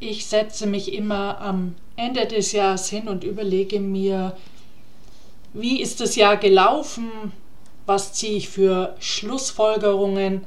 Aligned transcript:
ich 0.00 0.26
setze 0.26 0.66
mich 0.66 0.92
immer 0.92 1.40
am 1.40 1.74
Ende 1.96 2.26
des 2.26 2.52
Jahres 2.52 2.88
hin 2.88 3.08
und 3.08 3.24
überlege 3.24 3.80
mir, 3.80 4.36
wie 5.54 5.80
ist 5.80 6.00
das 6.00 6.16
Jahr 6.16 6.36
gelaufen, 6.36 7.32
was 7.86 8.12
ziehe 8.12 8.36
ich 8.36 8.48
für 8.48 8.94
Schlussfolgerungen, 8.98 10.44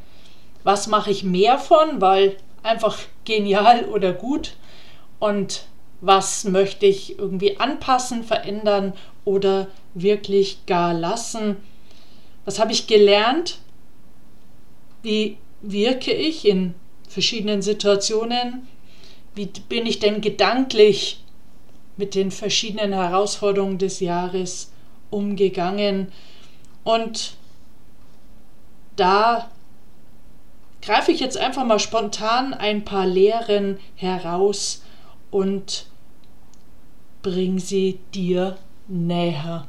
was 0.64 0.88
mache 0.88 1.10
ich 1.10 1.24
mehr 1.24 1.58
von, 1.58 2.00
weil 2.02 2.38
einfach 2.62 2.98
genial 3.26 3.86
oder 3.86 4.14
gut 4.14 4.56
und 5.17 5.66
was 6.02 6.44
möchte 6.44 6.86
ich 6.86 7.18
irgendwie 7.18 7.60
anpassen, 7.60 8.24
verändern 8.24 8.94
oder 9.26 9.68
wirklich 9.94 10.66
gar 10.66 10.94
lassen. 10.94 11.58
Was 12.46 12.60
habe 12.60 12.72
ich 12.72 12.88
gelernt? 12.88 13.60
Wie 15.02 15.38
wirke 15.62 16.13
ich 16.13 16.45
in 16.45 16.73
verschiedenen 17.08 17.62
Situationen? 17.62 18.68
Wie 19.36 19.46
bin 19.46 19.86
ich 19.86 20.00
denn 20.00 20.22
gedanklich 20.22 21.24
mit 21.98 22.16
den 22.16 22.32
verschiedenen 22.32 22.94
Herausforderungen 22.94 23.78
des 23.78 24.00
Jahres 24.00 24.72
umgegangen? 25.10 26.12
Und 26.84 27.36
da 28.96 29.50
greife 30.82 31.12
ich 31.12 31.20
jetzt 31.22 31.38
einfach 31.38 31.66
mal 31.66 31.80
spontan 31.80 32.54
ein 32.54 32.84
paar 32.84 33.06
Lehren 33.06 33.80
heraus 33.96 34.84
und 35.32 35.86
bring 37.22 37.59
sie 37.59 38.00
dir 38.14 38.58
näher. 38.88 39.69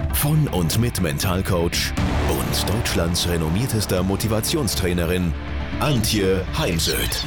von 0.15 0.47
und 0.47 0.79
mit 0.79 1.01
Mentalcoach 1.01 1.93
und 2.29 2.69
Deutschlands 2.69 3.27
renommiertester 3.27 4.03
Motivationstrainerin 4.03 5.33
Antje 5.79 6.45
Heimsöth. 6.57 7.25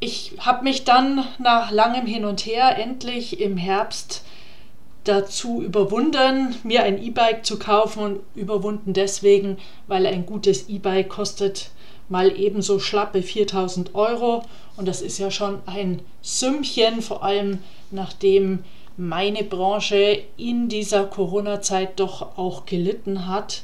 Ich 0.00 0.34
habe 0.38 0.64
mich 0.64 0.84
dann 0.84 1.24
nach 1.38 1.70
langem 1.70 2.06
Hin 2.06 2.24
und 2.24 2.44
Her 2.46 2.78
endlich 2.78 3.40
im 3.40 3.56
Herbst 3.56 4.24
dazu 5.04 5.62
überwunden, 5.62 6.54
mir 6.64 6.82
ein 6.84 7.02
E-Bike 7.02 7.44
zu 7.44 7.58
kaufen 7.58 8.02
und 8.02 8.20
überwunden 8.34 8.92
deswegen, 8.92 9.58
weil 9.86 10.06
ein 10.06 10.26
gutes 10.26 10.68
E-Bike 10.68 11.08
kostet 11.08 11.70
mal 12.12 12.38
ebenso 12.38 12.78
schlappe 12.78 13.22
4000 13.22 13.94
Euro. 13.94 14.44
Und 14.76 14.86
das 14.86 15.00
ist 15.00 15.18
ja 15.18 15.30
schon 15.30 15.60
ein 15.66 16.02
Sümmchen, 16.20 17.00
vor 17.00 17.24
allem 17.24 17.58
nachdem 17.90 18.64
meine 18.98 19.42
Branche 19.42 20.22
in 20.36 20.68
dieser 20.68 21.04
Corona-Zeit 21.06 21.98
doch 21.98 22.36
auch 22.36 22.66
gelitten 22.66 23.26
hat. 23.26 23.62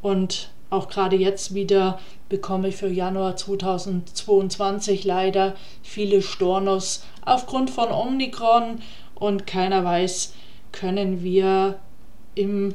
Und 0.00 0.50
auch 0.70 0.88
gerade 0.88 1.16
jetzt 1.16 1.54
wieder 1.54 2.00
bekomme 2.30 2.68
ich 2.68 2.76
für 2.76 2.88
Januar 2.88 3.36
2022 3.36 5.04
leider 5.04 5.54
viele 5.82 6.22
Stornos 6.22 7.04
aufgrund 7.24 7.68
von 7.68 7.90
Omikron. 7.90 8.80
Und 9.14 9.46
keiner 9.46 9.84
weiß, 9.84 10.32
können 10.72 11.22
wir 11.22 11.78
in 12.34 12.74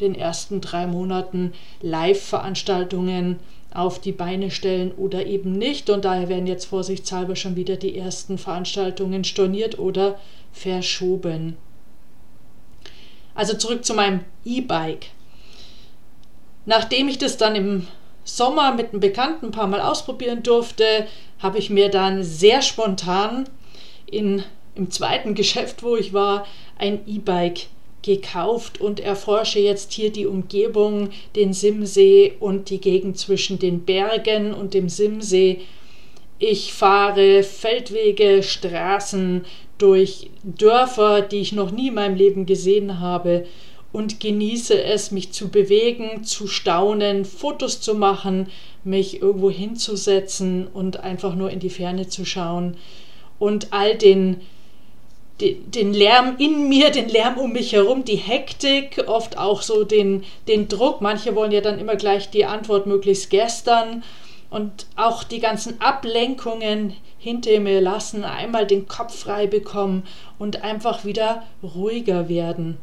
den 0.00 0.14
ersten 0.14 0.60
drei 0.60 0.86
Monaten 0.86 1.54
Live-Veranstaltungen 1.80 3.38
auf 3.76 4.00
die 4.00 4.12
Beine 4.12 4.50
stellen 4.50 4.92
oder 4.92 5.26
eben 5.26 5.52
nicht. 5.52 5.90
Und 5.90 6.04
daher 6.04 6.28
werden 6.28 6.46
jetzt 6.46 6.64
vorsichtshalber 6.64 7.36
schon 7.36 7.56
wieder 7.56 7.76
die 7.76 7.96
ersten 7.96 8.38
Veranstaltungen 8.38 9.24
storniert 9.24 9.78
oder 9.78 10.18
verschoben. 10.52 11.56
Also 13.34 13.54
zurück 13.54 13.84
zu 13.84 13.94
meinem 13.94 14.20
E-Bike. 14.44 15.06
Nachdem 16.64 17.08
ich 17.08 17.18
das 17.18 17.36
dann 17.36 17.54
im 17.54 17.86
Sommer 18.24 18.74
mit 18.74 18.90
einem 18.90 19.00
Bekannten 19.00 19.46
ein 19.46 19.52
paar 19.52 19.68
Mal 19.68 19.80
ausprobieren 19.80 20.42
durfte, 20.42 21.06
habe 21.38 21.58
ich 21.58 21.70
mir 21.70 21.90
dann 21.90 22.24
sehr 22.24 22.62
spontan 22.62 23.48
in, 24.06 24.42
im 24.74 24.90
zweiten 24.90 25.34
Geschäft, 25.36 25.82
wo 25.82 25.96
ich 25.96 26.12
war, 26.12 26.46
ein 26.78 27.06
E-Bike 27.06 27.66
gekauft 28.06 28.80
und 28.80 29.00
erforsche 29.00 29.58
jetzt 29.58 29.92
hier 29.92 30.10
die 30.10 30.26
Umgebung, 30.26 31.10
den 31.34 31.52
Simsee 31.52 32.34
und 32.40 32.70
die 32.70 32.80
Gegend 32.80 33.18
zwischen 33.18 33.58
den 33.58 33.80
Bergen 33.84 34.54
und 34.54 34.72
dem 34.72 34.88
Simsee. 34.88 35.60
Ich 36.38 36.72
fahre 36.72 37.42
Feldwege, 37.42 38.42
Straßen 38.42 39.44
durch 39.76 40.30
Dörfer, 40.42 41.20
die 41.20 41.40
ich 41.40 41.52
noch 41.52 41.70
nie 41.70 41.88
in 41.88 41.94
meinem 41.94 42.16
Leben 42.16 42.46
gesehen 42.46 43.00
habe 43.00 43.44
und 43.92 44.20
genieße 44.20 44.82
es, 44.82 45.10
mich 45.10 45.32
zu 45.32 45.48
bewegen, 45.48 46.24
zu 46.24 46.46
staunen, 46.46 47.24
Fotos 47.24 47.80
zu 47.80 47.94
machen, 47.94 48.48
mich 48.84 49.20
irgendwo 49.20 49.50
hinzusetzen 49.50 50.68
und 50.68 51.00
einfach 51.00 51.34
nur 51.34 51.50
in 51.50 51.60
die 51.60 51.70
Ferne 51.70 52.06
zu 52.06 52.24
schauen 52.24 52.76
und 53.38 53.72
all 53.72 53.96
den, 53.96 54.40
den, 55.40 55.92
Lärm 55.92 56.36
in 56.38 56.68
mir, 56.68 56.90
den 56.90 57.08
Lärm 57.08 57.36
um 57.36 57.52
mich 57.52 57.72
herum, 57.72 58.04
die 58.04 58.16
Hektik, 58.16 59.04
oft 59.06 59.36
auch 59.38 59.62
so 59.62 59.84
den, 59.84 60.24
den 60.48 60.68
Druck. 60.68 61.00
Manche 61.00 61.34
wollen 61.34 61.52
ja 61.52 61.60
dann 61.60 61.78
immer 61.78 61.96
gleich 61.96 62.30
die 62.30 62.46
Antwort 62.46 62.86
möglichst 62.86 63.30
gestern 63.30 64.02
und 64.48 64.86
auch 64.96 65.24
die 65.24 65.40
ganzen 65.40 65.80
Ablenkungen 65.80 66.94
hinter 67.18 67.60
mir 67.60 67.80
lassen, 67.80 68.24
einmal 68.24 68.66
den 68.66 68.86
Kopf 68.88 69.18
frei 69.18 69.46
bekommen 69.46 70.04
und 70.38 70.62
einfach 70.62 71.04
wieder 71.04 71.42
ruhiger 71.62 72.28
werden. 72.28 72.78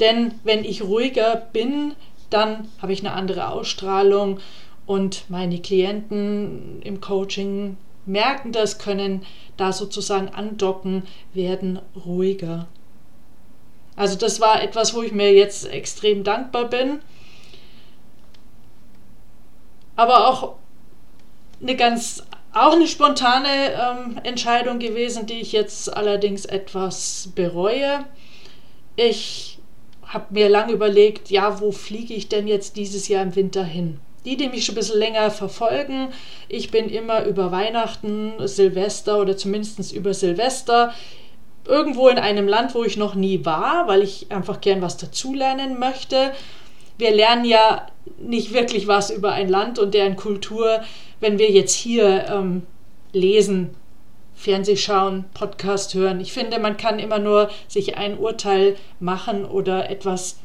Denn 0.00 0.34
wenn 0.42 0.64
ich 0.64 0.82
ruhiger 0.82 1.36
bin, 1.36 1.94
dann 2.28 2.68
habe 2.80 2.92
ich 2.92 3.00
eine 3.00 3.12
andere 3.12 3.48
Ausstrahlung 3.48 4.40
und 4.84 5.24
meine 5.28 5.60
Klienten 5.60 6.82
im 6.82 7.00
Coaching 7.00 7.76
merken 8.06 8.52
das, 8.52 8.78
können 8.78 9.24
da 9.56 9.72
sozusagen 9.72 10.28
andocken, 10.28 11.04
werden 11.34 11.80
ruhiger. 12.04 12.68
Also 13.96 14.16
das 14.16 14.40
war 14.40 14.62
etwas, 14.62 14.94
wo 14.94 15.02
ich 15.02 15.12
mir 15.12 15.32
jetzt 15.32 15.66
extrem 15.66 16.24
dankbar 16.24 16.68
bin. 16.68 17.00
Aber 19.96 20.28
auch 20.28 20.56
eine 21.60 21.76
ganz, 21.76 22.24
auch 22.52 22.72
eine 22.72 22.86
spontane 22.86 23.72
ähm, 23.72 24.20
Entscheidung 24.22 24.78
gewesen, 24.78 25.26
die 25.26 25.40
ich 25.40 25.52
jetzt 25.52 25.94
allerdings 25.94 26.44
etwas 26.46 27.30
bereue. 27.34 28.04
Ich 28.96 29.58
habe 30.02 30.26
mir 30.30 30.48
lange 30.48 30.72
überlegt, 30.72 31.30
ja, 31.30 31.60
wo 31.60 31.72
fliege 31.72 32.14
ich 32.14 32.28
denn 32.28 32.46
jetzt 32.46 32.76
dieses 32.76 33.08
Jahr 33.08 33.22
im 33.22 33.36
Winter 33.36 33.64
hin? 33.64 34.00
Die, 34.24 34.36
die 34.36 34.48
mich 34.48 34.64
schon 34.64 34.74
ein 34.74 34.76
bisschen 34.76 34.98
länger 34.98 35.30
verfolgen, 35.30 36.08
ich 36.48 36.70
bin 36.70 36.88
immer 36.88 37.24
über 37.24 37.50
Weihnachten, 37.50 38.34
Silvester 38.46 39.20
oder 39.20 39.36
zumindest 39.36 39.92
über 39.92 40.14
Silvester 40.14 40.94
irgendwo 41.66 42.08
in 42.08 42.18
einem 42.18 42.48
Land, 42.48 42.74
wo 42.74 42.84
ich 42.84 42.96
noch 42.96 43.14
nie 43.14 43.44
war, 43.44 43.86
weil 43.88 44.02
ich 44.02 44.30
einfach 44.30 44.60
gern 44.60 44.82
was 44.82 44.96
dazulernen 44.96 45.78
möchte. 45.78 46.32
Wir 46.98 47.12
lernen 47.12 47.44
ja 47.44 47.86
nicht 48.18 48.52
wirklich 48.52 48.86
was 48.86 49.10
über 49.10 49.32
ein 49.32 49.48
Land 49.48 49.78
und 49.78 49.94
deren 49.94 50.16
Kultur, 50.16 50.82
wenn 51.20 51.38
wir 51.38 51.50
jetzt 51.50 51.74
hier 51.74 52.26
ähm, 52.28 52.62
lesen, 53.12 53.70
Fernseh 54.34 54.76
schauen, 54.76 55.24
Podcast 55.34 55.94
hören. 55.94 56.20
Ich 56.20 56.32
finde, 56.32 56.58
man 56.58 56.76
kann 56.76 56.98
immer 56.98 57.18
nur 57.18 57.48
sich 57.68 57.96
ein 57.96 58.18
Urteil 58.18 58.76
machen 58.98 59.44
oder 59.44 59.88
etwas, 59.88 60.38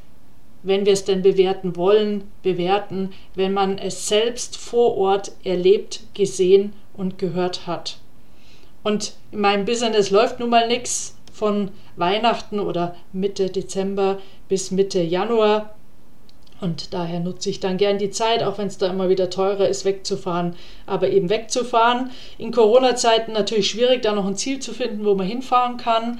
wenn 0.67 0.85
wir 0.85 0.93
es 0.93 1.05
denn 1.05 1.21
bewerten 1.21 1.75
wollen, 1.75 2.25
bewerten, 2.43 3.11
wenn 3.35 3.53
man 3.53 3.77
es 3.77 4.07
selbst 4.07 4.57
vor 4.57 4.97
Ort 4.97 5.31
erlebt, 5.43 6.01
gesehen 6.13 6.73
und 6.95 7.17
gehört 7.17 7.67
hat. 7.67 7.97
Und 8.83 9.13
in 9.31 9.41
meinem 9.41 9.65
Business 9.65 10.11
läuft 10.11 10.39
nun 10.39 10.49
mal 10.49 10.67
nichts 10.67 11.17
von 11.33 11.71
Weihnachten 11.95 12.59
oder 12.59 12.95
Mitte 13.13 13.49
Dezember 13.49 14.19
bis 14.49 14.71
Mitte 14.71 15.01
Januar. 15.01 15.75
Und 16.59 16.93
daher 16.93 17.19
nutze 17.19 17.49
ich 17.49 17.59
dann 17.59 17.77
gern 17.77 17.99
die 17.99 18.09
Zeit, 18.09 18.41
auch 18.41 18.57
wenn 18.57 18.67
es 18.67 18.79
da 18.79 18.87
immer 18.87 19.09
wieder 19.09 19.29
teurer 19.29 19.67
ist, 19.67 19.85
wegzufahren, 19.85 20.55
aber 20.87 21.09
eben 21.09 21.29
wegzufahren. 21.29 22.09
In 22.39 22.51
Corona-Zeiten 22.51 23.33
natürlich 23.33 23.69
schwierig, 23.69 24.01
da 24.01 24.13
noch 24.13 24.25
ein 24.25 24.35
Ziel 24.35 24.59
zu 24.59 24.73
finden, 24.73 25.05
wo 25.05 25.13
man 25.13 25.27
hinfahren 25.27 25.77
kann. 25.77 26.19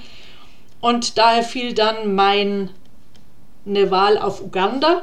Und 0.80 1.18
daher 1.18 1.42
fiel 1.42 1.74
dann 1.74 2.14
meine 3.64 3.90
Wahl 3.90 4.18
auf 4.18 4.42
Uganda. 4.42 5.02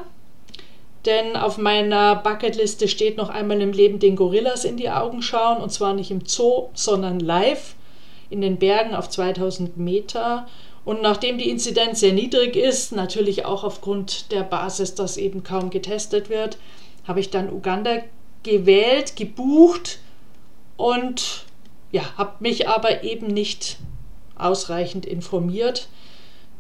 Denn 1.06 1.36
auf 1.36 1.58
meiner 1.58 2.16
Bucketliste 2.16 2.88
steht 2.88 3.18
noch 3.18 3.30
einmal 3.30 3.62
im 3.62 3.72
Leben 3.72 4.00
den 4.00 4.16
Gorillas 4.16 4.66
in 4.66 4.78
die 4.78 4.90
Augen 4.90 5.22
schauen. 5.22 5.62
Und 5.62 5.72
zwar 5.72 5.94
nicht 5.94 6.12
im 6.12 6.26
Zoo, 6.26 6.70
sondern 6.74 7.20
live 7.20 7.76
in 8.30 8.42
den 8.42 8.58
Bergen 8.58 8.96
auf 8.96 9.10
2000 9.10 9.78
Meter. 9.78 10.48
Und 10.84 11.02
nachdem 11.02 11.38
die 11.38 11.50
Inzidenz 11.50 12.00
sehr 12.00 12.14
niedrig 12.14 12.56
ist, 12.56 12.92
natürlich 12.92 13.46
auch 13.46 13.64
aufgrund 13.64 14.32
der 14.32 14.44
Basis, 14.44 14.96
dass 14.96 15.18
eben 15.18 15.44
kaum 15.44 15.70
getestet 15.70 16.30
wird, 16.30 16.58
habe 17.08 17.20
ich 17.20 17.30
dann 17.30 17.52
Uganda 17.52 17.98
gewählt, 18.44 19.16
gebucht 19.16 20.00
und 20.78 21.46
ja, 21.92 22.04
habe 22.18 22.34
mich 22.40 22.68
aber 22.68 23.04
eben 23.04 23.28
nicht 23.28 23.78
ausreichend 24.38 25.06
informiert, 25.06 25.88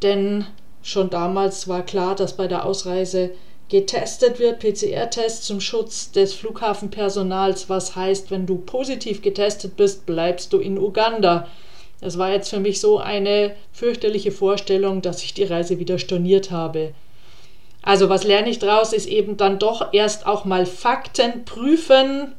denn 0.01 0.45
schon 0.85 1.09
damals 1.09 1.67
war 1.67 1.83
klar, 1.83 2.15
dass 2.15 2.37
bei 2.37 2.47
der 2.47 2.63
Ausreise 2.63 3.31
getestet 3.69 4.37
wird, 4.37 4.59
PCR-Test 4.59 5.43
zum 5.43 5.59
Schutz 5.59 6.11
des 6.11 6.35
Flughafenpersonals, 6.35 7.67
was 7.69 7.95
heißt, 7.95 8.29
wenn 8.29 8.45
du 8.45 8.59
positiv 8.59 9.23
getestet 9.23 9.75
bist, 9.75 10.05
bleibst 10.05 10.53
du 10.53 10.59
in 10.59 10.77
Uganda. 10.77 11.47
Das 12.01 12.19
war 12.19 12.31
jetzt 12.31 12.49
für 12.49 12.59
mich 12.59 12.79
so 12.79 12.99
eine 12.99 13.55
fürchterliche 13.73 14.31
Vorstellung, 14.31 15.01
dass 15.01 15.23
ich 15.23 15.33
die 15.33 15.45
Reise 15.45 15.79
wieder 15.79 15.97
storniert 15.97 16.51
habe. 16.51 16.93
Also 17.81 18.07
was 18.07 18.23
lerne 18.23 18.49
ich 18.49 18.59
daraus, 18.59 18.93
ist 18.93 19.07
eben 19.07 19.37
dann 19.37 19.57
doch 19.57 19.91
erst 19.91 20.27
auch 20.27 20.45
mal 20.45 20.67
Fakten 20.67 21.45
prüfen, 21.45 22.33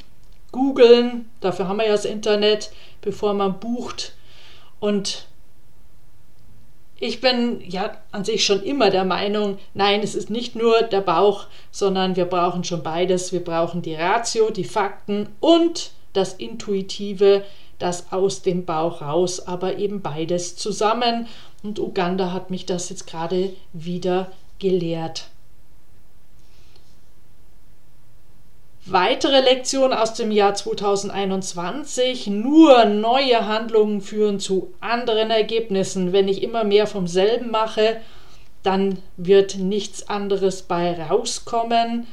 googeln, 0.52 1.28
dafür 1.40 1.66
haben 1.66 1.78
wir 1.78 1.86
ja 1.86 1.92
das 1.92 2.04
Internet, 2.04 2.70
bevor 3.00 3.34
man 3.34 3.58
bucht. 3.58 4.12
Und 4.78 5.26
ich 6.98 7.20
bin 7.20 7.60
ja 7.66 7.92
an 8.10 8.24
sich 8.24 8.44
schon 8.44 8.62
immer 8.62 8.90
der 8.90 9.04
Meinung, 9.04 9.58
nein, 9.74 10.00
es 10.02 10.14
ist 10.14 10.30
nicht 10.30 10.56
nur 10.56 10.82
der 10.82 11.02
Bauch, 11.02 11.46
sondern 11.70 12.16
wir 12.16 12.24
brauchen 12.24 12.64
schon 12.64 12.82
beides. 12.82 13.32
Wir 13.32 13.44
brauchen 13.44 13.82
die 13.82 13.94
Ratio, 13.94 14.50
die 14.50 14.64
Fakten 14.64 15.28
und 15.40 15.90
das 16.14 16.32
Intuitive, 16.32 17.44
das 17.78 18.12
aus 18.12 18.40
dem 18.40 18.64
Bauch 18.64 19.02
raus, 19.02 19.46
aber 19.46 19.76
eben 19.76 20.00
beides 20.00 20.56
zusammen. 20.56 21.26
Und 21.62 21.78
Uganda 21.78 22.32
hat 22.32 22.50
mich 22.50 22.64
das 22.64 22.88
jetzt 22.88 23.06
gerade 23.06 23.52
wieder 23.74 24.32
gelehrt. 24.58 25.28
Weitere 28.88 29.40
Lektion 29.40 29.92
aus 29.92 30.14
dem 30.14 30.30
Jahr 30.30 30.54
2021. 30.54 32.28
Nur 32.28 32.84
neue 32.84 33.44
Handlungen 33.48 34.00
führen 34.00 34.38
zu 34.38 34.72
anderen 34.78 35.32
Ergebnissen. 35.32 36.12
Wenn 36.12 36.28
ich 36.28 36.40
immer 36.40 36.62
mehr 36.62 36.86
vom 36.86 37.08
selben 37.08 37.50
mache, 37.50 37.96
dann 38.62 38.98
wird 39.16 39.56
nichts 39.58 40.08
anderes 40.08 40.62
bei 40.62 41.02
rauskommen. 41.02 42.06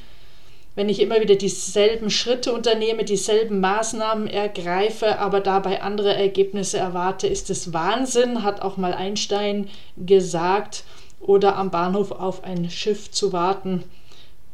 Wenn 0.74 0.90
ich 0.90 1.00
immer 1.00 1.22
wieder 1.22 1.36
dieselben 1.36 2.10
Schritte 2.10 2.52
unternehme, 2.52 3.04
dieselben 3.04 3.60
Maßnahmen 3.60 4.26
ergreife, 4.26 5.20
aber 5.20 5.42
dabei 5.42 5.84
andere 5.84 6.16
Ergebnisse 6.16 6.80
erwarte, 6.80 7.28
ist 7.28 7.52
es 7.52 7.72
Wahnsinn, 7.72 8.42
hat 8.42 8.64
auch 8.64 8.78
mal 8.78 8.96
Einstein 8.96 9.70
gesagt. 9.96 10.86
Oder 11.20 11.56
am 11.56 11.70
Bahnhof 11.70 12.12
auf 12.12 12.44
ein 12.44 12.72
Schiff 12.72 13.12
zu 13.12 13.32
warten, 13.32 13.84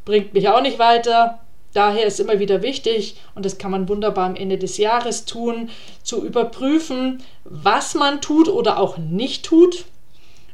bringt 0.03 0.33
mich 0.33 0.49
auch 0.49 0.61
nicht 0.61 0.79
weiter 0.79 1.39
Daher 1.73 2.05
ist 2.05 2.19
immer 2.19 2.39
wieder 2.39 2.61
wichtig, 2.61 3.15
und 3.35 3.45
das 3.45 3.57
kann 3.57 3.71
man 3.71 3.87
wunderbar 3.89 4.25
am 4.25 4.35
Ende 4.35 4.57
des 4.57 4.77
Jahres 4.77 5.25
tun, 5.25 5.69
zu 6.01 6.25
überprüfen, 6.25 7.23
was 7.43 7.93
man 7.93 8.21
tut 8.21 8.47
oder 8.47 8.79
auch 8.79 8.97
nicht 8.97 9.45
tut 9.45 9.85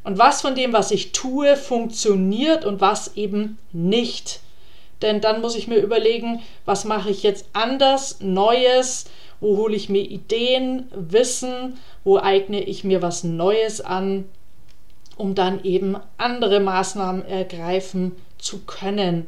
und 0.04 0.18
was 0.18 0.42
von 0.42 0.56
dem, 0.56 0.74
was 0.74 0.92
ich 0.92 1.14
tue, 1.14 1.56
funktioniert 1.56 2.66
und 2.66 2.82
was 2.82 3.16
eben 3.16 3.58
nicht. 3.72 4.42
Denn 5.02 5.22
dann 5.22 5.42
muss 5.42 5.56
ich 5.56 5.68
mir 5.68 5.78
überlegen, 5.78 6.42
was 6.66 6.86
mache 6.86 7.10
ich 7.10 7.24
jetzt 7.24 7.48
anders, 7.54 8.18
Neues, 8.20 9.06
wo 9.40 9.58
hole 9.58 9.76
ich 9.76 9.90
mir 9.90 10.02
Ideen, 10.02 10.88
Wissen, 10.94 11.78
wo 12.04 12.18
eigne 12.18 12.64
ich 12.64 12.84
mir 12.84 13.02
was 13.02 13.24
Neues 13.24 13.82
an, 13.82 14.26
um 15.18 15.36
dann 15.36 15.64
eben 15.64 15.98
andere 16.18 16.60
Maßnahmen 16.60 17.26
ergreifen 17.26 18.14
zu 18.38 18.60
können. 18.66 19.28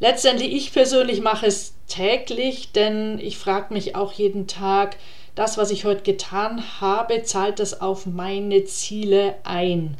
Letztendlich, 0.00 0.52
ich 0.52 0.72
persönlich 0.72 1.20
mache 1.20 1.46
es 1.46 1.74
täglich, 1.88 2.72
denn 2.72 3.18
ich 3.18 3.38
frage 3.38 3.74
mich 3.74 3.96
auch 3.96 4.12
jeden 4.12 4.46
Tag, 4.46 4.96
das, 5.34 5.58
was 5.58 5.70
ich 5.70 5.84
heute 5.84 6.02
getan 6.02 6.80
habe, 6.80 7.22
zahlt 7.22 7.58
das 7.58 7.80
auf 7.80 8.06
meine 8.06 8.64
Ziele 8.64 9.36
ein? 9.44 9.96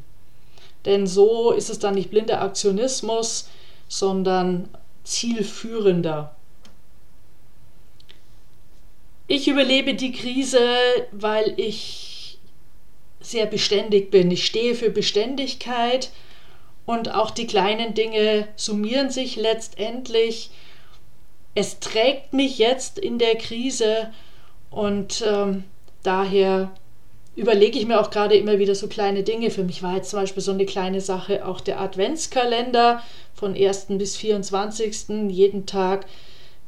Denn 0.84 1.06
so 1.06 1.52
ist 1.52 1.70
es 1.70 1.78
dann 1.78 1.94
nicht 1.94 2.10
blinder 2.10 2.40
Aktionismus, 2.42 3.48
sondern 3.88 4.68
zielführender. 5.04 6.34
Ich 9.26 9.48
überlebe 9.48 9.94
die 9.94 10.12
Krise, 10.12 10.60
weil 11.12 11.54
ich 11.56 12.38
sehr 13.20 13.46
beständig 13.46 14.10
bin. 14.10 14.30
Ich 14.30 14.46
stehe 14.46 14.74
für 14.74 14.90
Beständigkeit 14.90 16.10
und 16.88 17.14
auch 17.14 17.30
die 17.30 17.46
kleinen 17.46 17.92
Dinge 17.92 18.48
summieren 18.56 19.10
sich 19.10 19.36
letztendlich. 19.36 20.50
Es 21.54 21.80
trägt 21.80 22.32
mich 22.32 22.56
jetzt 22.56 22.98
in 22.98 23.18
der 23.18 23.36
Krise 23.36 24.08
und 24.70 25.22
ähm, 25.26 25.64
daher 26.02 26.70
überlege 27.36 27.78
ich 27.78 27.86
mir 27.86 28.00
auch 28.00 28.08
gerade 28.08 28.36
immer 28.36 28.58
wieder 28.58 28.74
so 28.74 28.88
kleine 28.88 29.22
Dinge. 29.22 29.50
Für 29.50 29.64
mich 29.64 29.82
war 29.82 29.96
jetzt 29.96 30.08
zum 30.08 30.20
Beispiel 30.20 30.42
so 30.42 30.52
eine 30.52 30.64
kleine 30.64 31.02
Sache 31.02 31.44
auch 31.44 31.60
der 31.60 31.78
Adventskalender 31.78 33.02
von 33.34 33.54
1. 33.54 33.88
bis 33.90 34.16
24. 34.16 35.28
Jeden 35.28 35.66
Tag 35.66 36.06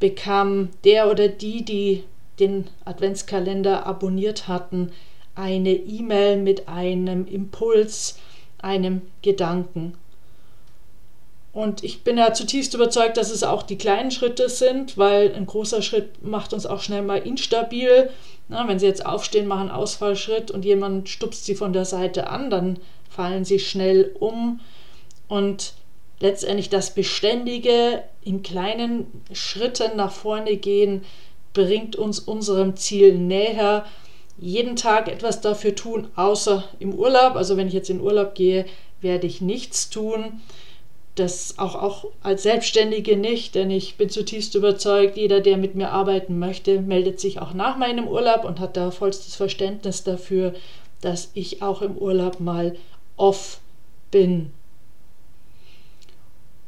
bekam 0.00 0.69
der 0.84 1.11
oder 1.11 1.28
die, 1.28 1.64
die 1.64 2.05
den 2.38 2.66
Adventskalender 2.84 3.87
abonniert 3.87 4.49
hatten, 4.49 4.93
eine 5.34 5.73
E-Mail 5.73 6.37
mit 6.37 6.69
einem 6.69 7.26
Impuls, 7.26 8.19
einem 8.58 9.00
Gedanken. 9.23 9.94
Und 11.52 11.82
ich 11.82 12.05
bin 12.05 12.17
ja 12.17 12.32
zutiefst 12.32 12.75
überzeugt, 12.75 13.17
dass 13.17 13.31
es 13.31 13.43
auch 13.43 13.64
die 13.64 13.79
kleinen 13.79 14.12
Schritte 14.12 14.49
sind, 14.49 14.97
weil 14.97 15.35
ein 15.35 15.47
großer 15.47 15.82
Schritt 15.82 16.25
macht 16.25 16.52
uns 16.52 16.64
auch 16.64 16.81
schnell 16.81 17.02
mal 17.02 17.19
instabil. 17.19 18.11
Na, 18.49 18.69
wenn 18.69 18.79
sie 18.79 18.87
jetzt 18.87 19.05
aufstehen, 19.05 19.49
machen 19.49 19.69
einen 19.69 19.70
Ausfallschritt 19.70 20.50
und 20.50 20.64
jemand 20.64 21.08
stupst 21.08 21.44
sie 21.44 21.56
von 21.56 21.73
der 21.73 21.85
Seite 21.85 22.29
an, 22.29 22.50
dann 22.50 22.78
fallen 23.09 23.45
sie 23.45 23.59
schnell 23.59 24.14
um. 24.19 24.61
Und 25.26 25.75
letztendlich 26.21 26.69
das 26.69 26.95
Beständige 26.95 28.04
in 28.23 28.42
kleinen 28.42 29.07
Schritten 29.33 29.97
nach 29.97 30.12
vorne 30.12 30.57
gehen, 30.57 31.04
bringt 31.52 31.97
uns 31.97 32.21
unserem 32.21 32.76
Ziel 32.76 33.19
näher. 33.19 33.85
Jeden 34.38 34.76
Tag 34.76 35.09
etwas 35.09 35.40
dafür 35.40 35.75
tun, 35.75 36.09
außer 36.14 36.62
im 36.78 36.95
Urlaub. 36.95 37.35
Also 37.35 37.57
wenn 37.57 37.66
ich 37.66 37.75
jetzt 37.75 37.90
in 37.90 38.00
Urlaub 38.00 38.37
gehe, 38.37 38.66
werde 39.00 39.26
ich 39.26 39.40
nichts 39.40 39.90
tun 39.90 40.40
das 41.20 41.58
auch, 41.58 41.74
auch 41.74 42.06
als 42.22 42.42
Selbstständige 42.42 43.16
nicht, 43.16 43.54
denn 43.54 43.70
ich 43.70 43.96
bin 43.96 44.08
zutiefst 44.08 44.54
überzeugt, 44.54 45.16
jeder, 45.16 45.40
der 45.40 45.56
mit 45.56 45.74
mir 45.74 45.90
arbeiten 45.90 46.38
möchte, 46.38 46.80
meldet 46.80 47.20
sich 47.20 47.40
auch 47.40 47.54
nach 47.54 47.76
meinem 47.76 48.08
Urlaub 48.08 48.44
und 48.44 48.58
hat 48.58 48.76
da 48.76 48.90
vollstes 48.90 49.36
Verständnis 49.36 50.02
dafür, 50.02 50.54
dass 51.00 51.30
ich 51.34 51.62
auch 51.62 51.82
im 51.82 51.96
Urlaub 51.96 52.40
mal 52.40 52.76
off 53.16 53.60
bin. 54.10 54.50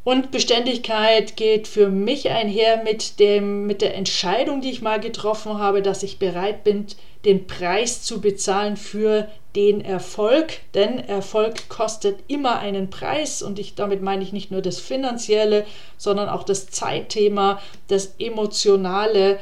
Und 0.04 0.32
Beständigkeit 0.32 1.36
geht 1.36 1.68
für 1.68 1.88
mich 1.88 2.28
einher 2.28 2.82
mit, 2.82 3.20
dem, 3.20 3.66
mit 3.66 3.82
der 3.82 3.94
Entscheidung, 3.94 4.60
die 4.60 4.70
ich 4.70 4.82
mal 4.82 4.98
getroffen 4.98 5.58
habe, 5.58 5.80
dass 5.80 6.02
ich 6.02 6.18
bereit 6.18 6.64
bin, 6.64 6.86
den 7.24 7.46
Preis 7.46 8.02
zu 8.02 8.20
bezahlen 8.20 8.76
für 8.76 9.28
den 9.54 9.80
Erfolg, 9.82 10.60
denn 10.74 10.98
Erfolg 10.98 11.68
kostet 11.68 12.20
immer 12.28 12.58
einen 12.58 12.90
Preis 12.90 13.42
und 13.42 13.58
ich 13.58 13.74
damit 13.74 14.02
meine 14.02 14.22
ich 14.22 14.32
nicht 14.32 14.50
nur 14.50 14.62
das 14.62 14.80
finanzielle, 14.80 15.66
sondern 15.98 16.28
auch 16.28 16.42
das 16.42 16.68
Zeitthema, 16.68 17.60
das 17.88 18.14
emotionale 18.18 19.38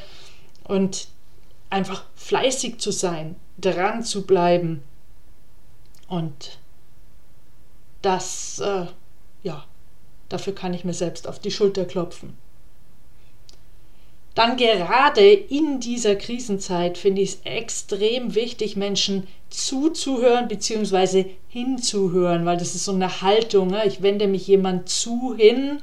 und 0.65 1.09
einfach 1.69 2.05
fleißig 2.17 2.79
zu 2.79 2.91
sein, 2.91 3.37
dran 3.59 4.03
zu 4.03 4.27
bleiben 4.27 4.83
und 6.09 6.59
das 8.03 8.59
äh, 8.59 8.87
ja, 9.43 9.65
dafür 10.29 10.55
kann 10.55 10.75
ich 10.75 10.85
mir 10.85 10.95
selbst 10.95 11.29
auf 11.29 11.39
die 11.39 11.51
Schulter 11.51 11.85
klopfen. 11.85 12.37
Dann 14.35 14.57
gerade 14.57 15.29
in 15.29 15.81
dieser 15.81 16.15
Krisenzeit 16.15 16.99
finde 16.99 17.23
ich 17.23 17.31
es 17.31 17.41
extrem 17.45 18.35
wichtig, 18.35 18.77
Menschen 18.77 19.27
zuzuhören 19.51 20.47
bzw. 20.47 21.27
hinzuhören, 21.49 22.47
weil 22.47 22.57
das 22.57 22.75
ist 22.75 22.85
so 22.85 22.93
eine 22.93 23.23
Haltung. 23.23 23.69
Ne? 23.69 23.87
Ich 23.87 24.03
wende 24.03 24.29
mich 24.29 24.47
jemand 24.47 24.89
zu 24.89 25.35
hin 25.37 25.81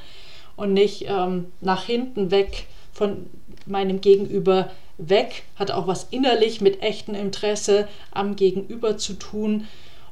und 0.55 0.73
nicht 0.73 1.05
ähm, 1.07 1.51
nach 1.61 1.85
hinten 1.85 2.31
weg 2.31 2.67
von 2.93 3.27
meinem 3.65 3.99
Gegenüber 3.99 4.71
weg. 4.97 5.43
Hat 5.57 5.71
auch 5.71 5.87
was 5.87 6.07
innerlich 6.11 6.61
mit 6.61 6.81
echtem 6.81 7.15
Interesse 7.15 7.87
am 8.11 8.37
Gegenüber 8.37 8.97
zu 8.97 9.13
tun. 9.13 9.67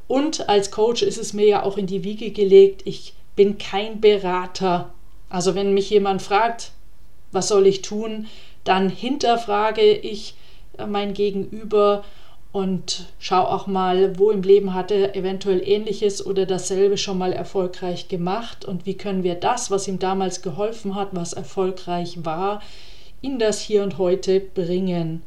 Und 0.08 0.50
als 0.50 0.72
Coach 0.72 1.02
ist 1.02 1.18
es 1.18 1.34
mir 1.34 1.48
ja 1.48 1.64
auch 1.64 1.78
in 1.78 1.88
die 1.88 2.04
Wiege 2.04 2.32
gelegt, 2.32 2.82
ich 2.86 3.14
bin 3.36 3.58
kein 3.58 4.02
Berater. 4.02 4.94
Also 5.30 5.56
wenn 5.56 5.74
mich 5.74 5.90
jemand 5.90 6.22
fragt, 6.22 6.72
was 7.36 7.50
soll 7.50 7.68
ich 7.68 7.82
tun, 7.82 8.28
dann 8.64 8.90
hinterfrage 8.90 9.84
ich 9.84 10.36
äh, 10.78 10.86
mein 10.88 11.14
Gegenüber 11.14 12.04
und 12.52 13.08
schau 13.20 13.44
auch 13.44 13.68
mal, 13.68 14.18
wo 14.18 14.32
im 14.32 14.42
Leben 14.42 14.74
hat 14.74 14.90
er 14.90 15.14
eventuell 15.16 15.62
ähnliches 15.68 16.26
oder 16.26 16.46
dasselbe 16.46 16.98
schon 16.98 17.18
mal 17.18 17.34
erfolgreich 17.34 18.08
gemacht 18.08 18.64
und 18.64 18.86
wie 18.86 18.96
können 18.96 19.24
wir 19.24 19.36
das, 19.36 19.72
was 19.72 19.90
ihm 19.90 20.00
damals 20.00 20.42
geholfen 20.42 20.96
hat, 20.96 21.10
was 21.12 21.34
erfolgreich 21.34 22.24
war, 22.24 22.62
in 23.22 23.40
das 23.40 23.60
Hier 23.60 23.84
und 23.84 23.98
Heute 23.98 24.40
bringen. 24.40 25.22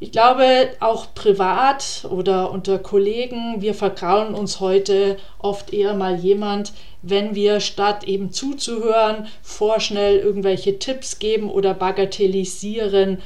Ich 0.00 0.12
glaube, 0.12 0.70
auch 0.78 1.12
privat 1.14 2.06
oder 2.08 2.52
unter 2.52 2.78
Kollegen, 2.78 3.60
wir 3.60 3.74
vertrauen 3.74 4.32
uns 4.32 4.60
heute 4.60 5.16
oft 5.40 5.72
eher 5.72 5.94
mal 5.94 6.16
jemand, 6.16 6.72
wenn 7.02 7.34
wir 7.34 7.58
statt 7.58 8.04
eben 8.04 8.30
zuzuhören, 8.32 9.26
vorschnell 9.42 10.18
irgendwelche 10.18 10.78
Tipps 10.78 11.18
geben 11.18 11.50
oder 11.50 11.74
bagatellisieren, 11.74 13.18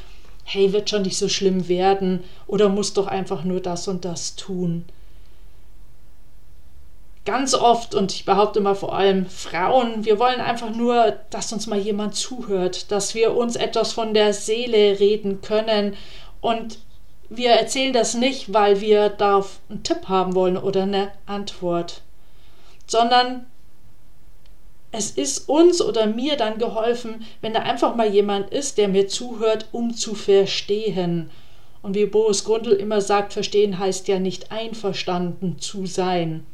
hey, 0.45 0.73
wird 0.73 0.89
schon 0.89 1.03
nicht 1.03 1.19
so 1.19 1.29
schlimm 1.29 1.69
werden 1.69 2.25
oder 2.47 2.71
muss 2.71 2.95
doch 2.95 3.07
einfach 3.07 3.45
nur 3.45 3.61
das 3.61 3.87
und 3.87 4.07
das 4.07 4.35
tun. 4.37 4.87
Ganz 7.27 7.55
oft, 7.55 7.95
und 7.95 8.13
ich 8.13 8.25
behaupte 8.25 8.61
mal 8.61 8.75
vor 8.75 8.97
allem 8.97 9.27
Frauen, 9.27 10.05
wir 10.07 10.19
wollen 10.19 10.41
einfach 10.41 10.75
nur, 10.75 11.19
dass 11.31 11.53
uns 11.53 11.67
mal 11.67 11.79
jemand 11.79 12.17
zuhört, 12.17 12.91
dass 12.91 13.15
wir 13.15 13.37
uns 13.37 13.57
etwas 13.57 13.93
von 13.93 14.15
der 14.15 14.33
Seele 14.33 14.99
reden 14.99 15.41
können 15.43 15.97
und 16.43 16.81
wir 17.31 17.53
erzählen 17.53 17.95
das 17.95 18.13
nicht, 18.13 18.53
weil 18.53 18.83
wir 18.83 19.09
darauf 19.09 19.61
einen 19.71 19.83
Tipp 19.83 20.09
haben 20.09 20.35
wollen 20.35 20.59
oder 20.59 20.83
eine 20.83 21.13
Antwort, 21.25 22.03
sondern 22.87 23.47
es 24.91 25.13
ist 25.13 25.49
uns 25.49 25.81
oder 25.81 26.07
mir 26.07 26.37
dann 26.37 26.59
geholfen, 26.59 27.25
wenn 27.41 27.55
da 27.55 27.61
einfach 27.61 27.97
mal 27.97 28.13
jemand 28.13 28.51
ist, 28.53 28.77
der 28.77 28.89
mir 28.89 29.09
zuhört, 29.09 29.67
um 29.73 29.95
zu 29.95 30.15
verstehen. 30.15 31.31
Und 31.81 31.95
wie 31.95 32.05
Boris 32.05 32.45
Grundl 32.45 32.73
immer 32.73 33.01
sagt, 33.01 33.33
verstehen 33.33 33.79
heißt 33.79 34.07
ja 34.09 34.19
nicht 34.19 34.53
einverstanden 34.53 35.59
zu 35.59 35.87
sein. 35.87 36.45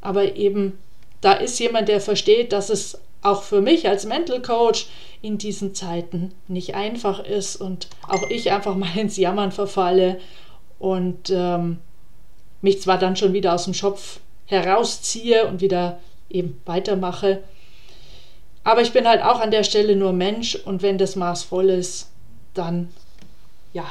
Aber 0.00 0.34
eben, 0.34 0.78
da 1.20 1.34
ist 1.34 1.58
jemand, 1.60 1.88
der 1.88 2.00
versteht, 2.00 2.52
dass 2.52 2.70
es 2.70 2.98
auch 3.22 3.42
für 3.42 3.60
mich 3.60 3.88
als 3.88 4.04
Mental 4.04 4.42
Coach 4.42 4.88
in 5.22 5.38
diesen 5.38 5.74
Zeiten 5.74 6.34
nicht 6.48 6.74
einfach 6.74 7.24
ist 7.24 7.56
und 7.56 7.88
auch 8.08 8.28
ich 8.28 8.50
einfach 8.50 8.74
mal 8.76 8.96
ins 8.96 9.16
Jammern 9.16 9.52
verfalle 9.52 10.20
und 10.78 11.30
ähm, 11.30 11.78
mich 12.60 12.82
zwar 12.82 12.98
dann 12.98 13.16
schon 13.16 13.32
wieder 13.32 13.54
aus 13.54 13.64
dem 13.64 13.74
Schopf 13.74 14.20
herausziehe 14.46 15.46
und 15.46 15.60
wieder 15.60 16.00
eben 16.28 16.60
weitermache, 16.66 17.42
aber 18.64 18.82
ich 18.82 18.92
bin 18.92 19.08
halt 19.08 19.22
auch 19.22 19.40
an 19.40 19.50
der 19.50 19.64
Stelle 19.64 19.96
nur 19.96 20.12
Mensch 20.12 20.54
und 20.54 20.82
wenn 20.82 20.98
das 20.98 21.16
Maß 21.16 21.42
voll 21.42 21.70
ist, 21.70 22.10
dann 22.54 22.90
ja, 23.72 23.84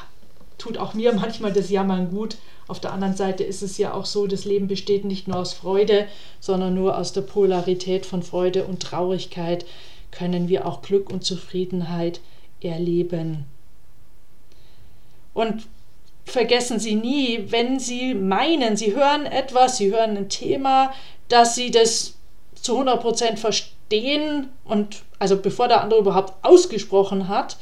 tut 0.58 0.78
auch 0.78 0.94
mir 0.94 1.14
manchmal 1.16 1.54
das 1.54 1.70
Jammern 1.70 2.10
gut. 2.10 2.38
Auf 2.72 2.80
der 2.80 2.94
anderen 2.94 3.18
Seite 3.18 3.44
ist 3.44 3.64
es 3.64 3.78
ja 3.78 3.94
auch 3.94 4.06
so, 4.06 4.28
das 4.28 4.46
Leben 4.46 4.70
besteht 4.70 5.04
nicht 5.04 5.28
nur 5.28 5.38
aus 5.38 5.52
Freude, 5.52 6.08
sondern 6.40 6.74
nur 6.74 6.98
aus 6.98 7.12
der 7.12 7.20
Polarität 7.20 8.06
von 8.06 8.24
Freude 8.24 8.64
und 8.64 8.82
Traurigkeit 8.82 9.66
können 10.10 10.48
wir 10.48 10.66
auch 10.66 10.82
Glück 10.82 11.10
und 11.10 11.26
Zufriedenheit 11.26 12.22
erleben. 12.62 13.44
Und 15.34 15.68
vergessen 16.24 16.80
Sie 16.80 16.96
nie, 16.96 17.48
wenn 17.50 17.78
Sie 17.78 18.14
meinen, 18.14 18.78
Sie 18.78 18.96
hören 18.96 19.26
etwas, 19.26 19.76
Sie 19.76 19.92
hören 19.92 20.16
ein 20.16 20.30
Thema, 20.30 20.94
dass 21.28 21.56
Sie 21.56 21.72
das 21.72 22.14
zu 22.56 22.80
100% 22.80 23.36
verstehen 23.36 24.48
und 24.64 25.02
also 25.20 25.36
bevor 25.36 25.68
der 25.68 25.82
andere 25.82 26.00
überhaupt 26.00 26.36
ausgesprochen 26.42 27.28
hat, 27.28 27.58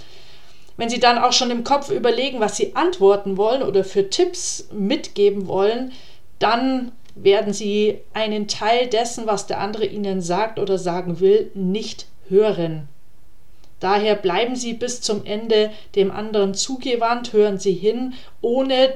wenn 0.80 0.90
Sie 0.90 1.02
dann 1.02 1.18
auch 1.18 1.34
schon 1.34 1.52
im 1.52 1.66
Kopf 1.66 1.92
überlegen, 1.92 2.40
was 2.40 2.56
Sie 2.56 2.74
antworten 2.74 3.36
wollen 3.36 3.64
oder 3.64 3.84
für 3.84 4.10
Tipps 4.10 4.70
mitgeben 4.72 5.50
wollen, 5.50 5.92
dann 6.40 6.94
werden 7.16 7.52
Sie 7.52 7.98
einen 8.14 8.48
Teil 8.48 8.88
dessen, 8.88 9.28
was 9.28 9.46
der 9.46 9.60
andere 9.60 9.86
Ihnen 9.86 10.22
sagt 10.22 10.58
oder 10.58 10.78
sagen 10.78 11.20
will, 11.20 11.52
nicht 11.54 12.06
hören. 12.30 12.88
Daher 13.82 14.16
bleiben 14.16 14.56
Sie 14.56 14.72
bis 14.72 15.02
zum 15.02 15.26
Ende 15.26 15.72
dem 15.96 16.12
anderen 16.12 16.54
zugewandt, 16.54 17.34
hören 17.34 17.60
Sie 17.60 17.74
hin, 17.74 18.14
ohne 18.40 18.94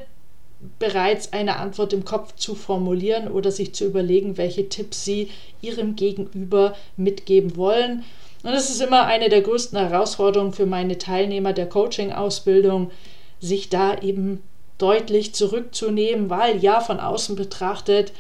bereits 0.80 1.34
eine 1.34 1.58
Antwort 1.58 1.92
im 1.92 2.06
Kopf 2.06 2.36
zu 2.38 2.56
formulieren 2.56 3.28
oder 3.28 3.52
sich 3.52 3.75
zu 3.75 3.84
überlegen, 3.84 4.38
welche 4.38 4.70
Tipps 4.70 5.04
Sie 5.04 5.32
Ihrem 5.60 5.98
Gegenüber 5.98 6.78
mitgeben 6.96 7.58
wollen. 7.58 8.06
Und 8.43 8.51
das 8.51 8.69
ist 8.69 8.81
immer 8.81 9.05
eine 9.05 9.29
der 9.29 9.41
größten 9.41 9.79
Herausforderungen 9.79 10.53
für 10.53 10.65
meine 10.65 10.97
Teilnehmer 10.97 11.53
der 11.53 11.67
Coaching-Ausbildung, 11.67 12.91
sich 13.39 13.69
da 13.69 13.97
eben 14.00 14.43
deutlich 14.77 15.33
zurückzunehmen, 15.33 16.29
weil 16.29 16.57
ja, 16.57 16.81
von 16.81 17.00
außen 17.00 17.35
betrachtet 17.35 18.12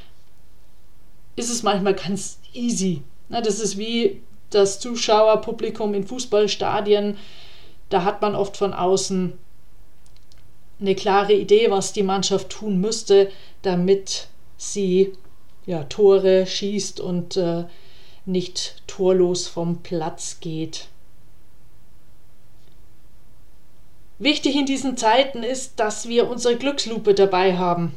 ist 1.35 1.49
es 1.49 1.63
manchmal 1.63 1.95
ganz 1.95 2.39
easy. 2.53 3.01
Das 3.29 3.59
ist 3.59 3.77
wie 3.77 4.21
das 4.49 4.79
Zuschauerpublikum 4.79 5.93
in 5.93 6.05
Fußballstadien, 6.05 7.17
da 7.89 8.03
hat 8.03 8.21
man 8.21 8.35
oft 8.35 8.55
von 8.57 8.73
außen 8.73 9.33
eine 10.79 10.95
klare 10.95 11.33
Idee, 11.33 11.69
was 11.69 11.93
die 11.93 12.03
Mannschaft 12.03 12.49
tun 12.49 12.79
müsste, 12.79 13.31
damit 13.61 14.27
sie 14.57 15.13
ja, 15.65 15.83
Tore 15.85 16.45
schießt 16.45 16.99
und 16.99 17.37
äh, 17.37 17.65
nicht 18.25 18.83
torlos 18.87 19.47
vom 19.47 19.83
Platz 19.83 20.39
geht. 20.39 20.87
Wichtig 24.19 24.55
in 24.55 24.65
diesen 24.65 24.95
Zeiten 24.95 25.43
ist, 25.43 25.79
dass 25.79 26.07
wir 26.07 26.29
unsere 26.29 26.55
Glückslupe 26.55 27.13
dabei 27.13 27.57
haben, 27.57 27.93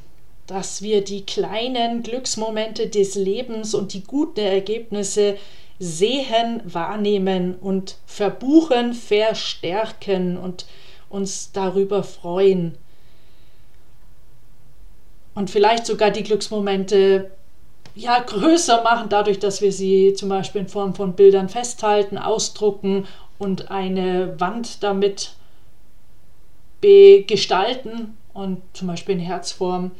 dass 0.47 0.83
wir 0.83 1.05
die 1.05 1.25
kleinen 1.25 2.03
Glücksmomente 2.03 2.89
des 2.89 3.15
Lebens 3.15 3.75
und 3.75 3.93
die 3.93 4.03
guten 4.03 4.41
Ergebnisse 4.41 5.37
sehen, 5.79 6.63
wahrnehmen 6.65 7.55
und 7.55 7.99
verbuchen, 8.07 8.95
verstärken 8.95 10.37
und 10.37 10.67
uns 11.09 11.53
darüber 11.53 12.03
freuen. 12.03 12.77
Und 15.35 15.51
vielleicht 15.51 15.85
sogar 15.85 16.11
die 16.11 16.23
Glücksmomente 16.23 17.31
ja, 17.97 18.21
größer 18.21 18.83
machen, 18.83 19.09
dadurch, 19.09 19.39
dass 19.39 19.63
wir 19.63 19.73
sie 19.73 20.13
zum 20.13 20.29
Beispiel 20.29 20.61
in 20.61 20.69
Form 20.69 20.95
von 20.95 21.15
Bildern 21.15 21.49
festhalten, 21.49 22.19
ausdrucken 22.19 23.09
und 23.39 23.71
eine 23.71 24.39
Wand 24.39 24.83
damit 24.83 25.33
gestalten 26.83 28.17
und 28.33 28.63
zum 28.75 28.87
Beispiel 28.87 29.17
in 29.17 29.21
Herzform 29.21 29.91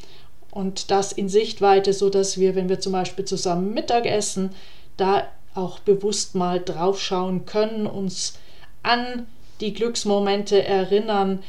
und 0.53 0.93
das 0.93 1.11
in 1.11 1.29
Sichtweite, 1.29 1.93
so 1.93 2.11
dass 2.11 2.39
wir, 2.39 2.55
wenn 2.55 2.69
wir 2.69 2.79
zum 2.79 2.93
Beispiel 2.93 3.25
zusammen 3.25 3.75
Mittag 3.75 4.07
essen, 4.07 4.51
da 4.97 5.27
auch 5.55 5.81
bewusst 5.81 6.37
mal 6.37 6.61
draufschauen 6.61 7.45
können, 7.45 7.89
uns 7.89 8.39
an 8.85 9.27
die 9.61 9.73
Glücksmomente 9.73 10.63
erinnern 10.63 11.43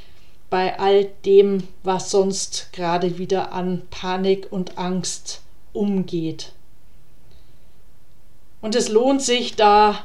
bei 0.50 0.80
all 0.80 1.06
dem, 1.25 1.68
was 1.84 2.10
sonst 2.10 2.72
gerade 2.74 3.20
wieder 3.20 3.51
an 3.51 3.84
Panik 3.92 4.48
und 4.50 4.80
Angst 4.80 5.42
umgeht. 5.77 6.53
Und 8.62 8.75
es 8.75 8.89
lohnt 8.89 9.22
sich 9.22 9.55
da 9.55 10.00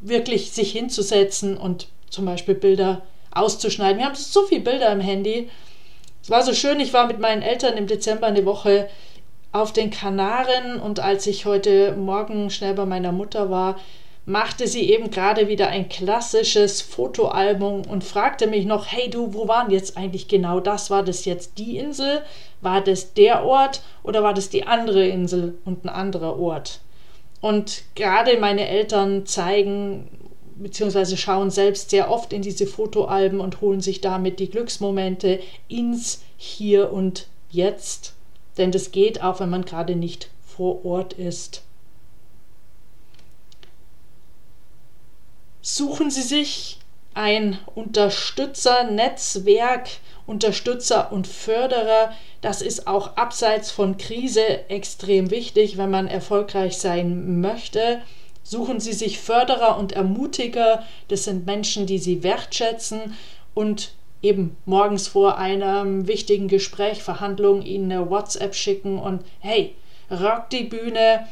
wirklich 0.00 0.52
sich 0.52 0.72
hinzusetzen 0.72 1.56
und 1.56 1.88
zum 2.10 2.26
Beispiel 2.26 2.54
Bilder 2.54 3.02
auszuschneiden. 3.30 3.98
Wir 3.98 4.06
haben 4.06 4.14
so 4.14 4.42
viele 4.42 4.60
Bilder 4.60 4.92
im 4.92 5.00
Handy. 5.00 5.48
Es 6.22 6.30
war 6.30 6.42
so 6.42 6.52
schön, 6.52 6.80
ich 6.80 6.92
war 6.92 7.06
mit 7.06 7.18
meinen 7.18 7.42
Eltern 7.42 7.76
im 7.76 7.86
Dezember 7.86 8.26
eine 8.26 8.44
Woche 8.44 8.88
auf 9.52 9.72
den 9.72 9.90
Kanaren 9.90 10.80
und 10.80 11.00
als 11.00 11.26
ich 11.26 11.46
heute 11.46 11.92
Morgen 11.96 12.50
schnell 12.50 12.74
bei 12.74 12.86
meiner 12.86 13.12
Mutter 13.12 13.50
war, 13.50 13.80
machte 14.26 14.66
sie 14.66 14.90
eben 14.90 15.10
gerade 15.10 15.48
wieder 15.48 15.68
ein 15.68 15.88
klassisches 15.88 16.82
Fotoalbum 16.82 17.82
und 17.86 18.04
fragte 18.04 18.46
mich 18.46 18.66
noch, 18.66 18.86
hey 18.86 19.10
du, 19.10 19.34
wo 19.34 19.48
waren 19.48 19.70
jetzt 19.70 19.96
eigentlich 19.96 20.28
genau 20.28 20.60
das? 20.60 20.90
War 20.90 21.02
das 21.02 21.24
jetzt 21.24 21.58
die 21.58 21.78
Insel? 21.78 22.22
War 22.60 22.80
das 22.80 23.14
der 23.14 23.44
Ort 23.44 23.82
oder 24.02 24.22
war 24.22 24.34
das 24.34 24.50
die 24.50 24.66
andere 24.66 25.06
Insel 25.06 25.58
und 25.64 25.84
ein 25.84 25.88
anderer 25.88 26.38
Ort? 26.38 26.80
Und 27.40 27.82
gerade 27.94 28.38
meine 28.38 28.68
Eltern 28.68 29.24
zeigen 29.26 30.08
bzw. 30.56 31.16
schauen 31.16 31.50
selbst 31.50 31.90
sehr 31.90 32.10
oft 32.10 32.32
in 32.32 32.42
diese 32.42 32.66
Fotoalben 32.66 33.40
und 33.40 33.60
holen 33.62 33.80
sich 33.80 34.00
damit 34.00 34.38
die 34.40 34.50
Glücksmomente 34.50 35.40
ins 35.68 36.22
Hier 36.36 36.92
und 36.92 37.26
Jetzt 37.50 38.14
denn 38.60 38.72
das 38.72 38.92
geht 38.92 39.22
auch, 39.22 39.40
wenn 39.40 39.50
man 39.50 39.64
gerade 39.64 39.96
nicht 39.96 40.28
vor 40.44 40.84
Ort 40.84 41.14
ist. 41.14 41.62
Suchen 45.62 46.10
Sie 46.10 46.22
sich 46.22 46.78
ein 47.12 47.58
Unterstützernetzwerk, 47.74 49.90
Unterstützer 50.26 51.12
und 51.12 51.26
Förderer. 51.26 52.14
Das 52.40 52.62
ist 52.62 52.86
auch 52.86 53.16
abseits 53.16 53.70
von 53.70 53.98
Krise 53.98 54.70
extrem 54.70 55.30
wichtig, 55.30 55.76
wenn 55.76 55.90
man 55.90 56.08
erfolgreich 56.08 56.78
sein 56.78 57.40
möchte. 57.40 58.00
Suchen 58.42 58.80
Sie 58.80 58.94
sich 58.94 59.20
Förderer 59.20 59.76
und 59.76 59.92
Ermutiger. 59.92 60.86
Das 61.08 61.24
sind 61.24 61.44
Menschen, 61.46 61.84
die 61.86 61.98
Sie 61.98 62.22
wertschätzen 62.22 63.14
und 63.52 63.92
eben 64.22 64.56
morgens 64.64 65.08
vor 65.08 65.36
einem 65.38 66.06
wichtigen 66.06 66.48
Gespräch, 66.48 67.02
Verhandlung 67.02 67.60
Ihnen 67.62 67.92
eine 67.92 68.08
WhatsApp 68.08 68.54
schicken 68.54 68.98
und 68.98 69.26
hey, 69.40 69.74
rock 70.10 70.48
die 70.50 70.64
Bühne, 70.64 71.26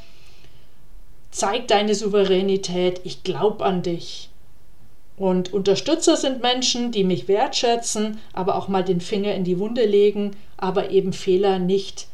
zeig 1.30 1.68
deine 1.68 1.94
Souveränität, 1.94 3.00
ich 3.04 3.22
glaube 3.22 3.64
an 3.64 3.82
dich. 3.82 4.30
Und 5.16 5.52
Unterstützer 5.52 6.16
sind 6.16 6.42
Menschen, 6.42 6.92
die 6.92 7.02
mich 7.02 7.26
wertschätzen, 7.26 8.18
aber 8.32 8.54
auch 8.54 8.68
mal 8.68 8.84
den 8.84 9.00
Finger 9.00 9.34
in 9.34 9.44
die 9.44 9.58
Wunde 9.58 9.84
legen, 9.84 10.36
aber 10.56 10.90
eben 10.90 11.12
Fehler 11.12 11.58
nicht 11.58 12.06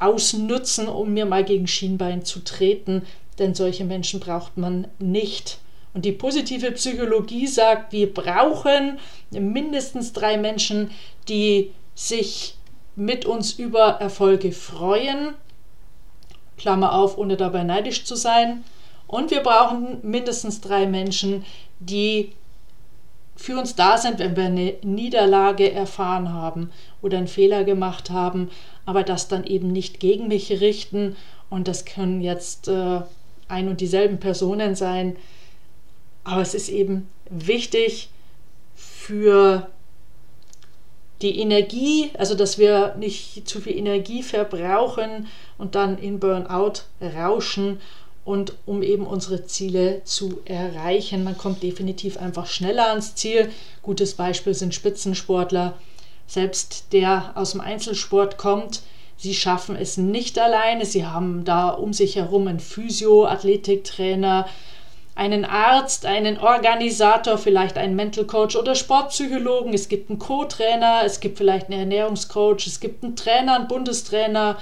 ausnutzen, 0.00 0.88
um 0.88 1.14
mir 1.14 1.26
mal 1.26 1.44
gegen 1.44 1.66
Schienbein 1.66 2.24
zu 2.24 2.40
treten, 2.40 3.02
denn 3.38 3.54
solche 3.54 3.84
Menschen 3.84 4.20
braucht 4.20 4.56
man 4.56 4.88
nicht. 4.98 5.58
Und 5.94 6.04
die 6.04 6.12
positive 6.12 6.72
Psychologie 6.72 7.46
sagt, 7.46 7.92
wir 7.92 8.12
brauchen 8.12 8.98
mindestens 9.30 10.12
drei 10.12 10.36
Menschen, 10.36 10.90
die 11.28 11.72
sich 11.94 12.54
mit 12.94 13.24
uns 13.24 13.52
über 13.52 14.00
Erfolge 14.00 14.52
freuen. 14.52 15.34
Klammer 16.58 16.92
auf, 16.92 17.16
ohne 17.16 17.36
dabei 17.36 17.62
neidisch 17.62 18.04
zu 18.04 18.16
sein. 18.16 18.64
Und 19.06 19.30
wir 19.30 19.40
brauchen 19.40 19.98
mindestens 20.02 20.60
drei 20.60 20.86
Menschen, 20.86 21.44
die 21.80 22.32
für 23.36 23.56
uns 23.58 23.76
da 23.76 23.96
sind, 23.96 24.18
wenn 24.18 24.36
wir 24.36 24.44
eine 24.44 24.74
Niederlage 24.82 25.72
erfahren 25.72 26.32
haben 26.32 26.70
oder 27.00 27.18
einen 27.18 27.28
Fehler 27.28 27.64
gemacht 27.64 28.10
haben, 28.10 28.50
aber 28.84 29.04
das 29.04 29.28
dann 29.28 29.44
eben 29.44 29.72
nicht 29.72 30.00
gegen 30.00 30.28
mich 30.28 30.50
richten. 30.60 31.16
Und 31.48 31.68
das 31.68 31.84
können 31.84 32.20
jetzt 32.20 32.68
äh, 32.68 33.00
ein 33.46 33.68
und 33.68 33.80
dieselben 33.80 34.18
Personen 34.18 34.74
sein. 34.74 35.16
Aber 36.24 36.42
es 36.42 36.52
ist 36.52 36.68
eben 36.68 37.08
wichtig 37.30 38.10
für 38.74 39.70
die 41.22 41.38
Energie, 41.40 42.10
also 42.16 42.34
dass 42.34 42.58
wir 42.58 42.94
nicht 42.98 43.48
zu 43.48 43.60
viel 43.60 43.76
Energie 43.76 44.22
verbrauchen 44.22 45.26
und 45.56 45.74
dann 45.74 45.98
in 45.98 46.20
Burnout 46.20 46.82
rauschen 47.00 47.80
und 48.24 48.54
um 48.66 48.82
eben 48.82 49.06
unsere 49.06 49.46
Ziele 49.46 50.02
zu 50.04 50.40
erreichen. 50.44 51.24
Man 51.24 51.38
kommt 51.38 51.62
definitiv 51.62 52.18
einfach 52.18 52.46
schneller 52.46 52.90
ans 52.90 53.14
Ziel. 53.14 53.50
Gutes 53.82 54.14
Beispiel 54.14 54.54
sind 54.54 54.74
Spitzensportler. 54.74 55.78
Selbst 56.26 56.92
der 56.92 57.32
aus 57.36 57.52
dem 57.52 57.62
Einzelsport 57.62 58.36
kommt, 58.36 58.82
sie 59.16 59.34
schaffen 59.34 59.76
es 59.76 59.96
nicht 59.96 60.38
alleine. 60.38 60.84
Sie 60.84 61.06
haben 61.06 61.44
da 61.44 61.70
um 61.70 61.94
sich 61.94 62.16
herum 62.16 62.48
einen 62.48 62.60
Physio, 62.60 63.24
Athletiktrainer, 63.24 64.46
einen 65.18 65.44
Arzt, 65.44 66.06
einen 66.06 66.38
Organisator, 66.38 67.38
vielleicht 67.38 67.76
einen 67.76 67.96
Mental 67.96 68.24
Coach 68.24 68.54
oder 68.54 68.76
Sportpsychologen. 68.76 69.74
Es 69.74 69.88
gibt 69.88 70.10
einen 70.10 70.20
Co-Trainer, 70.20 71.00
es 71.04 71.18
gibt 71.18 71.38
vielleicht 71.38 71.66
einen 71.66 71.80
Ernährungscoach, 71.80 72.68
es 72.68 72.78
gibt 72.78 73.02
einen 73.02 73.16
Trainer, 73.16 73.56
einen 73.56 73.66
Bundestrainer 73.66 74.58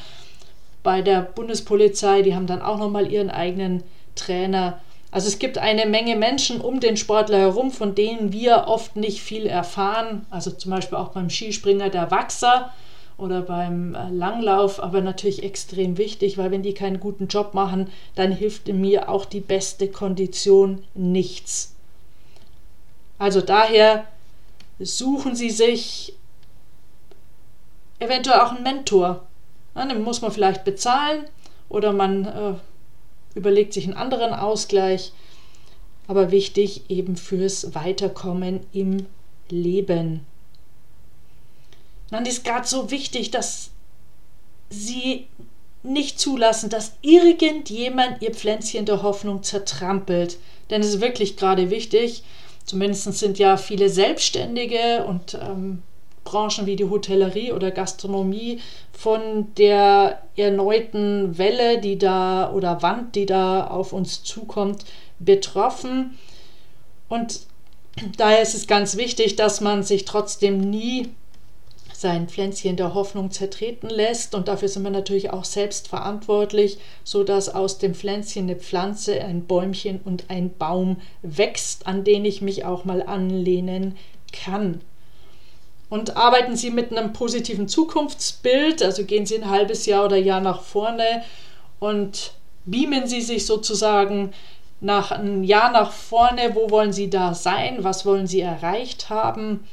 bei 0.83 1.03
der 1.03 1.21
Bundespolizei, 1.21 2.23
die 2.23 2.35
haben 2.35 2.47
dann 2.47 2.63
auch 2.63 2.79
nochmal 2.79 3.13
ihren 3.13 3.29
eigenen 3.29 3.83
Trainer. 4.15 4.81
Also 5.11 5.29
es 5.29 5.39
gibt 5.39 5.59
eine 5.59 5.85
Menge 5.85 6.17
Menschen 6.17 6.63
um 6.63 6.81
den 6.81 6.97
Sportler 6.97 7.39
herum, 7.39 7.71
von 7.71 7.95
denen 7.95 8.33
wir 8.33 8.65
oft 8.67 8.97
nicht 8.97 9.21
viel 9.21 9.45
erfahren. 9.45 10.25
Also 10.31 10.51
zum 10.51 10.71
Beispiel 10.71 10.97
auch 10.97 11.09
beim 11.09 11.29
Skispringer 11.29 11.91
der 11.91 12.11
Wachser 12.11 12.73
oder 13.19 13.43
beim 13.43 13.95
äh, 13.95 14.11
Langlauf, 14.11 14.83
aber 14.83 15.01
natürlich 15.01 15.43
extrem 15.43 15.97
wichtig, 15.97 16.37
weil 16.37 16.51
wenn 16.51 16.63
die 16.63 16.75
keinen 16.75 17.01
guten 17.01 17.29
Job 17.29 17.55
machen, 17.55 17.91
dann 18.15 18.33
hilft 18.33 18.69
mir 18.69 19.09
auch 19.09 19.25
die 19.25 19.41
beste 19.41 19.89
Kondition 19.89 20.85
nichts. 20.95 21.75
Also 23.19 23.41
daher 23.41 24.07
suchen 24.79 25.35
Sie 25.35 25.51
sich 25.51 26.15
eventuell 27.99 28.41
auch 28.41 28.53
einen 28.53 28.63
Mentor. 28.63 29.27
Den 29.75 30.03
muss 30.03 30.21
man 30.21 30.33
vielleicht 30.33 30.65
bezahlen 30.65 31.25
oder 31.69 31.93
man 31.93 32.25
äh, 32.25 32.55
überlegt 33.35 33.73
sich 33.73 33.85
einen 33.85 33.97
anderen 33.97 34.35
Ausgleich. 34.35 35.13
Aber 36.09 36.31
wichtig 36.31 36.89
eben 36.89 37.17
fürs 37.17 37.75
Weiterkommen 37.75 38.61
im 38.73 39.07
Leben. 39.49 40.25
Dann 42.11 42.27
ist 42.27 42.45
gerade 42.45 42.67
so 42.67 42.91
wichtig, 42.91 43.31
dass 43.31 43.71
sie 44.71 45.27
nicht 45.83 46.19
zulassen, 46.19 46.71
dass 46.71 46.95
irgendjemand 47.03 48.21
ihr 48.23 48.35
Pflänzchen 48.35 48.87
der 48.87 49.03
Hoffnung 49.03 49.43
zertrampelt. 49.43 50.39
Denn 50.71 50.81
es 50.81 50.89
ist 50.89 51.01
wirklich 51.01 51.37
gerade 51.37 51.71
wichtig. 51.71 52.25
Zumindest 52.65 53.13
sind 53.15 53.39
ja 53.39 53.57
viele 53.57 53.89
Selbstständige 53.89 55.05
und 55.07 55.35
ähm, 55.35 55.83
Branchen 56.25 56.67
wie 56.67 56.77
die 56.77 56.91
Hotellerie 56.91 57.53
oder 57.53 57.71
Gastronomie 57.71 58.61
von 58.93 59.55
der 59.55 60.21
erneuten 60.37 61.39
Welle, 61.39 61.81
die 61.81 61.97
da 61.97 62.53
oder 62.53 62.83
Wand, 62.83 63.15
die 63.15 63.27
da 63.27 63.69
auf 63.69 63.93
uns 63.93 64.25
zukommt, 64.25 64.85
betroffen. 65.21 66.19
Und 67.09 67.41
daher 68.17 68.43
ist 68.43 68.55
es 68.55 68.67
ganz 68.67 68.97
wichtig, 68.97 69.37
dass 69.37 69.61
man 69.61 69.85
sich 69.85 70.05
trotzdem 70.05 70.59
nie 70.59 71.11
sein 72.01 72.29
Pflänzchen 72.29 72.77
der 72.77 72.95
Hoffnung 72.95 73.31
zertreten 73.31 73.89
lässt. 73.89 74.35
Und 74.35 74.49
dafür 74.49 74.69
sind 74.69 74.83
wir 74.83 74.91
natürlich 74.91 75.31
auch 75.31 75.45
selbst 75.45 75.89
verantwortlich, 75.89 76.79
sodass 77.05 77.49
aus 77.49 77.79
dem 77.79 77.95
Pflänzchen 77.95 78.45
eine 78.45 78.57
Pflanze, 78.57 79.23
ein 79.23 79.47
Bäumchen 79.47 80.01
und 80.05 80.25
ein 80.29 80.57
Baum 80.57 80.99
wächst, 81.23 81.87
an 81.87 82.05
den 82.05 82.25
ich 82.25 82.43
mich 82.43 82.65
auch 82.65 82.85
mal 82.85 83.03
anlehnen 83.03 83.97
kann. 84.33 84.81
Und 85.89 86.17
arbeiten 86.17 86.57
Sie 86.57 86.71
mit 86.71 86.91
einem 86.97 87.13
positiven 87.13 87.69
Zukunftsbild, 87.69 88.83
also 88.83 89.05
gehen 89.05 89.25
Sie 89.25 89.37
ein 89.37 89.51
halbes 89.51 89.87
Jahr 89.87 90.07
oder 90.07 90.17
Jahr 90.17 90.41
nach 90.41 90.63
vorne 90.63 91.23
und 91.79 92.33
beamen 92.65 93.07
Sie 93.07 93.21
sich 93.21 93.47
sozusagen 93.47 94.33
nach 94.81 95.11
einem 95.11 95.45
Jahr 95.45 95.71
nach 95.71 95.93
vorne, 95.93 96.55
wo 96.55 96.71
wollen 96.71 96.93
Sie 96.93 97.09
da 97.09 97.35
sein, 97.35 97.85
was 97.85 98.05
wollen 98.05 98.27
Sie 98.27 98.41
erreicht 98.41 99.11
haben. 99.11 99.65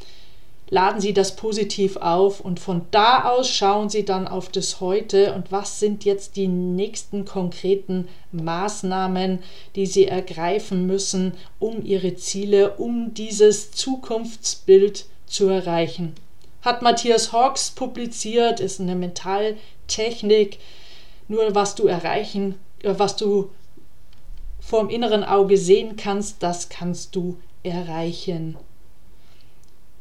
Laden 0.73 0.99
Sie 0.99 1.13
das 1.13 1.35
positiv 1.35 1.97
auf 1.97 2.39
und 2.39 2.59
von 2.59 2.81
da 2.89 3.25
aus 3.25 3.47
schauen 3.47 3.89
Sie 3.89 4.05
dann 4.05 4.27
auf 4.27 4.49
das 4.49 4.81
Heute 4.81 5.35
und 5.35 5.51
was 5.51 5.79
sind 5.79 6.03
jetzt 6.03 6.35
die 6.35 6.47
nächsten 6.47 7.25
konkreten 7.25 8.07
Maßnahmen, 8.31 9.43
die 9.75 9.85
Sie 9.85 10.07
ergreifen 10.07 10.87
müssen, 10.87 11.33
um 11.59 11.85
Ihre 11.85 12.15
Ziele, 12.15 12.71
um 12.77 13.13
dieses 13.13 13.69
Zukunftsbild 13.69 15.05
zu 15.27 15.47
erreichen. 15.47 16.15
Hat 16.63 16.81
Matthias 16.81 17.31
Hawks 17.31 17.69
publiziert, 17.69 18.59
ist 18.59 18.81
eine 18.81 18.95
Mentaltechnik. 18.95 20.57
Nur 21.27 21.53
was 21.53 21.75
du 21.75 21.85
erreichen, 21.85 22.55
äh, 22.81 22.95
was 22.97 23.15
du 23.15 23.51
vorm 24.59 24.89
inneren 24.89 25.23
Auge 25.23 25.55
sehen 25.55 25.97
kannst, 25.97 26.41
das 26.41 26.69
kannst 26.69 27.15
du 27.15 27.37
erreichen. 27.61 28.57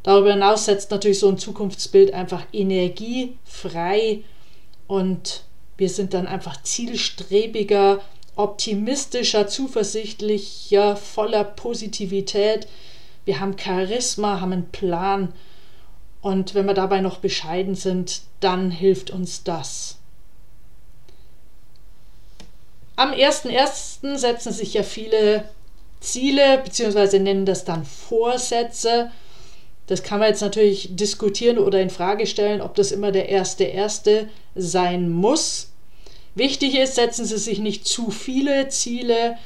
Darüber 0.02 0.32
hinaus 0.32 0.64
setzt 0.64 0.90
natürlich 0.90 1.20
so 1.20 1.28
ein 1.28 1.38
Zukunftsbild 1.38 2.12
einfach 2.12 2.44
Energie 2.52 3.36
frei 3.44 4.22
und 4.88 5.44
wir 5.76 5.88
sind 5.88 6.14
dann 6.14 6.26
einfach 6.26 6.62
zielstrebiger, 6.62 8.00
optimistischer, 8.34 9.46
zuversichtlicher, 9.46 10.96
voller 10.96 11.44
Positivität 11.44 12.66
wir 13.24 13.40
haben 13.40 13.58
Charisma, 13.58 14.40
haben 14.40 14.52
einen 14.52 14.70
Plan 14.70 15.32
und 16.20 16.54
wenn 16.54 16.66
wir 16.66 16.74
dabei 16.74 17.00
noch 17.00 17.18
bescheiden 17.18 17.74
sind, 17.74 18.22
dann 18.40 18.70
hilft 18.70 19.10
uns 19.10 19.44
das. 19.44 19.98
Am 22.96 23.12
1.1. 23.12 24.16
setzen 24.18 24.52
sich 24.52 24.74
ja 24.74 24.82
viele 24.82 25.48
Ziele, 26.00 26.58
beziehungsweise 26.58 27.18
nennen 27.20 27.46
das 27.46 27.64
dann 27.64 27.84
Vorsätze. 27.84 29.10
Das 29.86 30.02
kann 30.02 30.20
man 30.20 30.28
jetzt 30.28 30.42
natürlich 30.42 30.94
diskutieren 30.94 31.58
oder 31.58 31.80
in 31.80 31.90
Frage 31.90 32.26
stellen, 32.26 32.60
ob 32.60 32.74
das 32.74 32.92
immer 32.92 33.12
der 33.12 33.28
erste 33.28 33.64
erste 33.64 34.28
sein 34.54 35.10
muss. 35.10 35.72
Wichtig 36.34 36.78
ist, 36.78 36.94
setzen 36.94 37.24
Sie 37.24 37.38
sich 37.38 37.58
nicht 37.58 37.86
zu 37.86 38.10
viele 38.10 38.68
Ziele, 38.68 39.36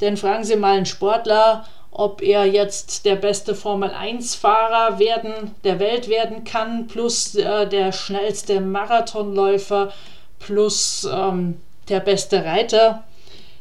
denn 0.00 0.16
fragen 0.16 0.44
Sie 0.44 0.56
mal 0.56 0.76
einen 0.76 0.86
Sportler, 0.86 1.66
ob 1.92 2.22
er 2.22 2.44
jetzt 2.44 3.04
der 3.04 3.14
beste 3.14 3.54
Formel-1-Fahrer 3.54 4.98
werden, 4.98 5.54
der 5.62 5.78
Welt 5.78 6.08
werden 6.08 6.42
kann, 6.42 6.88
plus 6.88 7.36
äh, 7.36 7.68
der 7.68 7.92
schnellste 7.92 8.60
Marathonläufer, 8.60 9.92
plus 10.40 11.08
ähm, 11.10 11.60
der 11.88 12.00
beste 12.00 12.44
Reiter. 12.44 13.04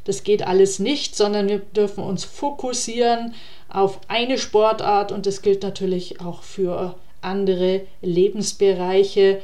Das 0.05 0.23
geht 0.23 0.45
alles 0.45 0.79
nicht, 0.79 1.15
sondern 1.15 1.47
wir 1.47 1.59
dürfen 1.59 2.03
uns 2.03 2.25
fokussieren 2.25 3.35
auf 3.73 3.99
eine 4.07 4.37
Sportart 4.37 5.11
und 5.11 5.25
das 5.25 5.41
gilt 5.41 5.63
natürlich 5.63 6.21
auch 6.21 6.43
für 6.43 6.95
andere 7.21 7.81
Lebensbereiche. 8.01 9.41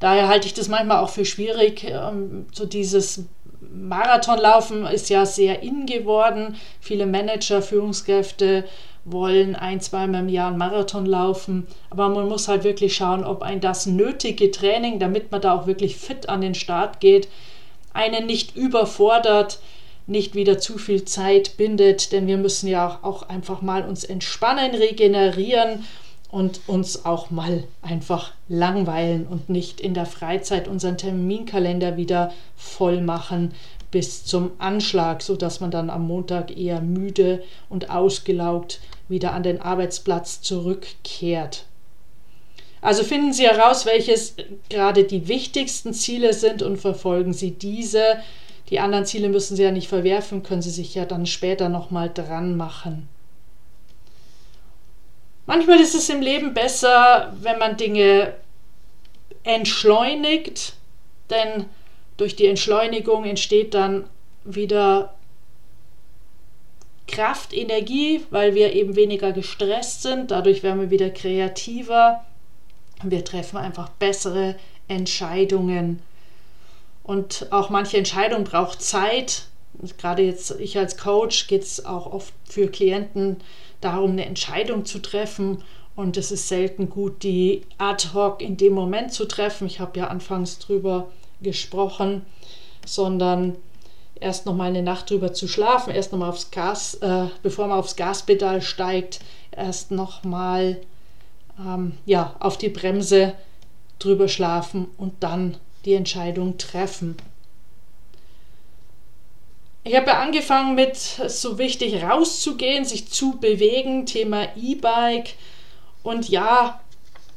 Daher 0.00 0.26
halte 0.26 0.46
ich 0.46 0.54
das 0.54 0.68
manchmal 0.68 0.98
auch 0.98 1.10
für 1.10 1.24
schwierig. 1.24 1.84
Ähm, 1.84 2.46
so 2.52 2.64
dieses 2.66 3.26
Marathonlaufen 3.60 4.86
ist 4.86 5.10
ja 5.10 5.26
sehr 5.26 5.62
in 5.62 5.86
geworden. 5.86 6.56
Viele 6.80 7.06
Manager, 7.06 7.62
Führungskräfte 7.62 8.64
wollen 9.04 9.54
ein, 9.54 9.80
zweimal 9.80 10.22
im 10.22 10.28
Jahr 10.28 10.48
einen 10.48 10.58
Marathon 10.58 11.06
laufen. 11.06 11.66
Aber 11.90 12.08
man 12.08 12.28
muss 12.28 12.48
halt 12.48 12.64
wirklich 12.64 12.96
schauen, 12.96 13.24
ob 13.24 13.42
ein 13.42 13.60
das 13.60 13.86
nötige 13.86 14.50
Training, 14.50 14.98
damit 14.98 15.30
man 15.30 15.40
da 15.40 15.54
auch 15.54 15.66
wirklich 15.66 15.96
fit 15.96 16.28
an 16.28 16.40
den 16.40 16.54
Start 16.54 17.00
geht, 17.00 17.28
einen 17.92 18.26
nicht 18.26 18.56
überfordert, 18.56 19.60
nicht 20.06 20.34
wieder 20.34 20.58
zu 20.58 20.78
viel 20.78 21.04
Zeit 21.04 21.56
bindet, 21.56 22.12
denn 22.12 22.26
wir 22.26 22.36
müssen 22.36 22.68
ja 22.68 22.98
auch 23.02 23.28
einfach 23.28 23.62
mal 23.62 23.86
uns 23.86 24.04
entspannen, 24.04 24.74
regenerieren 24.74 25.84
und 26.30 26.60
uns 26.66 27.04
auch 27.04 27.30
mal 27.30 27.64
einfach 27.82 28.32
langweilen 28.48 29.26
und 29.26 29.48
nicht 29.48 29.80
in 29.80 29.94
der 29.94 30.06
Freizeit 30.06 30.66
unseren 30.66 30.96
Terminkalender 30.96 31.96
wieder 31.96 32.32
voll 32.56 33.00
machen 33.00 33.52
bis 33.90 34.24
zum 34.24 34.52
Anschlag, 34.58 35.22
sodass 35.22 35.60
man 35.60 35.70
dann 35.70 35.90
am 35.90 36.06
Montag 36.06 36.56
eher 36.56 36.80
müde 36.80 37.44
und 37.68 37.90
ausgelaugt 37.90 38.80
wieder 39.08 39.34
an 39.34 39.42
den 39.42 39.60
Arbeitsplatz 39.60 40.40
zurückkehrt. 40.40 41.66
Also 42.80 43.04
finden 43.04 43.32
Sie 43.32 43.46
heraus, 43.46 43.86
welches 43.86 44.34
gerade 44.68 45.04
die 45.04 45.28
wichtigsten 45.28 45.92
Ziele 45.92 46.32
sind 46.32 46.62
und 46.62 46.78
verfolgen 46.78 47.32
Sie 47.32 47.52
diese. 47.52 48.16
Die 48.72 48.80
anderen 48.80 49.04
Ziele 49.04 49.28
müssen 49.28 49.54
Sie 49.54 49.62
ja 49.64 49.70
nicht 49.70 49.88
verwerfen, 49.88 50.42
können 50.42 50.62
Sie 50.62 50.70
sich 50.70 50.94
ja 50.94 51.04
dann 51.04 51.26
später 51.26 51.68
nochmal 51.68 52.10
dran 52.12 52.56
machen. 52.56 53.06
Manchmal 55.44 55.78
ist 55.78 55.94
es 55.94 56.08
im 56.08 56.22
Leben 56.22 56.54
besser, 56.54 57.36
wenn 57.42 57.58
man 57.58 57.76
Dinge 57.76 58.32
entschleunigt, 59.42 60.72
denn 61.28 61.66
durch 62.16 62.34
die 62.34 62.46
Entschleunigung 62.46 63.26
entsteht 63.26 63.74
dann 63.74 64.08
wieder 64.42 65.12
Kraft, 67.06 67.52
Energie, 67.52 68.24
weil 68.30 68.54
wir 68.54 68.72
eben 68.72 68.96
weniger 68.96 69.32
gestresst 69.32 70.00
sind. 70.00 70.30
Dadurch 70.30 70.62
werden 70.62 70.80
wir 70.80 70.90
wieder 70.90 71.10
kreativer. 71.10 72.24
Wir 73.02 73.22
treffen 73.22 73.58
einfach 73.58 73.90
bessere 73.90 74.56
Entscheidungen. 74.88 76.00
Und 77.02 77.48
auch 77.50 77.70
manche 77.70 77.98
Entscheidung 77.98 78.44
braucht 78.44 78.80
Zeit. 78.82 79.46
Gerade 79.98 80.22
jetzt 80.22 80.52
ich 80.60 80.78
als 80.78 80.96
Coach 80.96 81.48
geht 81.48 81.62
es 81.62 81.84
auch 81.84 82.12
oft 82.12 82.32
für 82.48 82.68
Klienten 82.68 83.38
darum, 83.80 84.12
eine 84.12 84.26
Entscheidung 84.26 84.84
zu 84.84 85.00
treffen. 85.00 85.62
Und 85.94 86.16
es 86.16 86.30
ist 86.30 86.48
selten 86.48 86.88
gut, 86.88 87.22
die 87.22 87.62
ad 87.78 88.08
hoc 88.14 88.40
in 88.40 88.56
dem 88.56 88.72
Moment 88.72 89.12
zu 89.12 89.26
treffen. 89.26 89.66
Ich 89.66 89.80
habe 89.80 89.98
ja 89.98 90.06
anfangs 90.08 90.58
drüber 90.58 91.08
gesprochen, 91.42 92.24
sondern 92.86 93.56
erst 94.22 94.46
noch 94.46 94.54
mal 94.54 94.68
eine 94.68 94.82
Nacht 94.82 95.10
drüber 95.10 95.32
zu 95.32 95.48
schlafen, 95.48 95.92
erst 95.92 96.12
noch 96.12 96.20
mal 96.20 96.28
aufs 96.28 96.50
Gas, 96.50 96.94
äh, 96.94 97.26
bevor 97.42 97.66
man 97.66 97.78
aufs 97.78 97.96
Gaspedal 97.96 98.62
steigt, 98.62 99.20
erst 99.50 99.90
noch 99.90 100.22
mal 100.22 100.80
ähm, 101.58 101.92
ja, 102.06 102.34
auf 102.38 102.56
die 102.56 102.68
Bremse 102.68 103.34
drüber 103.98 104.28
schlafen 104.28 104.86
und 104.96 105.14
dann 105.20 105.56
die 105.84 105.94
Entscheidung 105.94 106.58
treffen. 106.58 107.16
Ich 109.84 109.96
habe 109.96 110.14
angefangen 110.16 110.76
mit 110.76 110.96
so 110.96 111.58
wichtig 111.58 112.02
rauszugehen, 112.02 112.84
sich 112.84 113.08
zu 113.08 113.38
bewegen, 113.40 114.06
Thema 114.06 114.46
E-Bike. 114.56 115.34
Und 116.04 116.28
ja, 116.28 116.80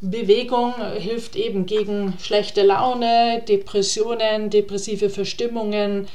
Bewegung 0.01 0.73
hilft 0.97 1.35
eben 1.35 1.65
gegen 1.65 2.13
schlechte 2.19 2.61
Laune, 2.61 3.41
Depressionen, 3.47 4.51
depressive 4.51 5.09
Verstimmungen. 5.09 6.07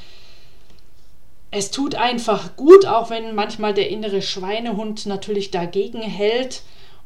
Es 1.49 1.71
tut 1.71 1.95
einfach 1.95 2.55
gut, 2.55 2.85
auch 2.85 3.09
wenn 3.09 3.35
manchmal 3.35 3.73
der 3.73 3.89
innere 3.89 4.21
Schweinehund 4.21 5.05
natürlich 5.05 5.51
dagegen 5.51 6.01
hält 6.01 6.61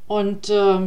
und 0.07 0.49
äh, 0.49 0.79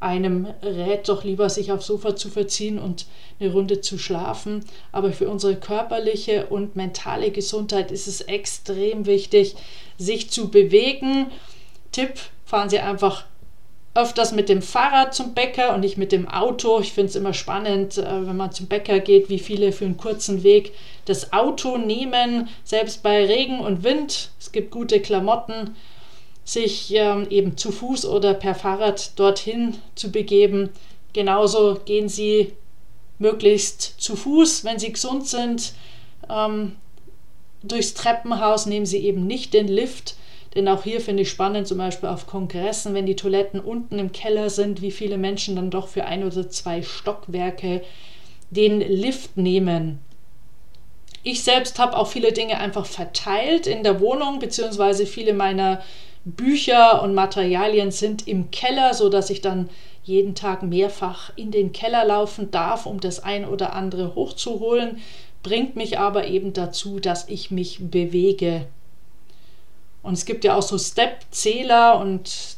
einem 0.00 0.46
rät 0.62 1.08
doch 1.08 1.24
lieber, 1.24 1.50
sich 1.50 1.72
aufs 1.72 1.86
Sofa 1.86 2.14
zu 2.14 2.28
verziehen 2.28 2.78
und 2.78 3.06
eine 3.40 3.52
Runde 3.52 3.80
zu 3.80 3.98
schlafen. 3.98 4.64
Aber 4.92 5.12
für 5.12 5.28
unsere 5.28 5.56
körperliche 5.56 6.46
und 6.46 6.76
mentale 6.76 7.30
Gesundheit 7.30 7.90
ist 7.90 8.06
es 8.06 8.20
extrem 8.20 9.06
wichtig, 9.06 9.56
sich 9.96 10.30
zu 10.30 10.48
bewegen. 10.48 11.26
Tipp, 11.92 12.14
fahren 12.44 12.70
Sie 12.70 12.78
einfach 12.78 13.24
öfters 13.94 14.32
mit 14.32 14.48
dem 14.48 14.62
Fahrrad 14.62 15.14
zum 15.14 15.34
Bäcker 15.34 15.74
und 15.74 15.80
nicht 15.80 15.98
mit 15.98 16.12
dem 16.12 16.28
Auto. 16.28 16.78
Ich 16.80 16.92
finde 16.92 17.10
es 17.10 17.16
immer 17.16 17.34
spannend, 17.34 17.98
äh, 17.98 18.26
wenn 18.26 18.36
man 18.36 18.52
zum 18.52 18.66
Bäcker 18.66 19.00
geht, 19.00 19.28
wie 19.28 19.40
viele 19.40 19.72
für 19.72 19.84
einen 19.84 19.96
kurzen 19.96 20.44
Weg 20.44 20.72
das 21.06 21.32
Auto 21.32 21.78
nehmen, 21.78 22.48
selbst 22.64 23.02
bei 23.02 23.24
Regen 23.24 23.58
und 23.58 23.82
Wind. 23.82 24.30
Es 24.38 24.52
gibt 24.52 24.70
gute 24.70 25.00
Klamotten 25.00 25.74
sich 26.48 26.94
ähm, 26.94 27.26
eben 27.28 27.58
zu 27.58 27.70
Fuß 27.70 28.06
oder 28.06 28.32
per 28.32 28.54
Fahrrad 28.54 29.18
dorthin 29.18 29.76
zu 29.94 30.10
begeben. 30.10 30.70
Genauso 31.12 31.78
gehen 31.84 32.08
Sie 32.08 32.54
möglichst 33.18 33.82
zu 33.98 34.16
Fuß, 34.16 34.64
wenn 34.64 34.78
Sie 34.78 34.92
gesund 34.92 35.26
sind. 35.26 35.74
Ähm, 36.30 36.76
durchs 37.62 37.92
Treppenhaus 37.92 38.64
nehmen 38.64 38.86
Sie 38.86 38.98
eben 38.98 39.26
nicht 39.26 39.52
den 39.52 39.68
Lift, 39.68 40.16
denn 40.54 40.68
auch 40.68 40.84
hier 40.84 41.02
finde 41.02 41.24
ich 41.24 41.30
spannend, 41.30 41.68
zum 41.68 41.76
Beispiel 41.76 42.08
auf 42.08 42.26
Kongressen, 42.26 42.94
wenn 42.94 43.04
die 43.04 43.16
Toiletten 43.16 43.60
unten 43.60 43.98
im 43.98 44.12
Keller 44.12 44.48
sind, 44.48 44.80
wie 44.80 44.90
viele 44.90 45.18
Menschen 45.18 45.54
dann 45.54 45.70
doch 45.70 45.88
für 45.88 46.06
ein 46.06 46.24
oder 46.24 46.48
zwei 46.48 46.82
Stockwerke 46.82 47.82
den 48.50 48.80
Lift 48.80 49.36
nehmen. 49.36 49.98
Ich 51.22 51.44
selbst 51.44 51.78
habe 51.78 51.94
auch 51.98 52.06
viele 52.06 52.32
Dinge 52.32 52.58
einfach 52.58 52.86
verteilt 52.86 53.66
in 53.66 53.82
der 53.82 54.00
Wohnung, 54.00 54.38
beziehungsweise 54.38 55.04
viele 55.04 55.34
meiner 55.34 55.82
Bücher 56.32 57.02
und 57.02 57.14
Materialien 57.14 57.90
sind 57.90 58.26
im 58.28 58.50
Keller, 58.50 58.94
so 58.94 59.08
dass 59.08 59.30
ich 59.30 59.40
dann 59.40 59.68
jeden 60.04 60.34
Tag 60.34 60.62
mehrfach 60.62 61.30
in 61.36 61.50
den 61.50 61.72
Keller 61.72 62.04
laufen 62.04 62.50
darf, 62.50 62.86
um 62.86 63.00
das 63.00 63.22
ein 63.22 63.44
oder 63.44 63.74
andere 63.74 64.14
hochzuholen, 64.14 64.98
bringt 65.42 65.76
mich 65.76 65.98
aber 65.98 66.26
eben 66.26 66.52
dazu, 66.52 66.98
dass 66.98 67.28
ich 67.28 67.50
mich 67.50 67.78
bewege. 67.90 68.66
Und 70.02 70.14
es 70.14 70.24
gibt 70.24 70.44
ja 70.44 70.54
auch 70.54 70.62
so 70.62 70.78
Step-Zähler 70.78 71.98
und 72.00 72.56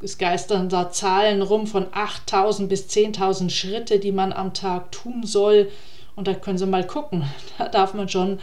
es 0.00 0.18
geistern 0.18 0.68
da 0.68 0.90
Zahlen 0.90 1.42
rum 1.42 1.66
von 1.66 1.86
8000 1.92 2.68
bis 2.68 2.88
10.000 2.88 3.50
Schritte, 3.50 3.98
die 3.98 4.12
man 4.12 4.32
am 4.32 4.54
Tag 4.54 4.92
tun 4.92 5.24
soll. 5.24 5.70
Und 6.16 6.28
da 6.28 6.34
können 6.34 6.58
Sie 6.58 6.66
mal 6.66 6.86
gucken. 6.86 7.24
Da 7.58 7.68
darf 7.68 7.94
man 7.94 8.08
schon 8.08 8.40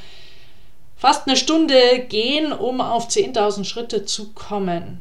fast 0.99 1.27
eine 1.27 1.37
Stunde 1.37 2.05
gehen, 2.09 2.51
um 2.51 2.81
auf 2.81 3.07
10.000 3.07 3.63
Schritte 3.63 4.05
zu 4.05 4.33
kommen. 4.33 4.99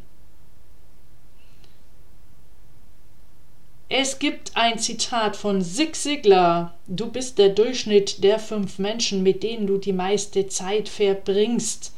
Es 3.88 4.20
gibt 4.20 4.52
ein 4.54 4.78
Zitat 4.78 5.34
von 5.34 5.61
Zig 5.61 5.96
Ziglar. 5.96 6.74
Du 6.87 7.11
bist 7.11 7.38
der 7.38 7.48
Durchschnitt 7.48 8.22
der 8.22 8.38
fünf 8.38 8.78
Menschen, 8.78 9.24
mit 9.24 9.42
denen 9.42 9.66
du 9.66 9.78
die 9.78 9.92
meiste 9.92 10.46
Zeit 10.46 10.88
verbringst. 10.88 11.92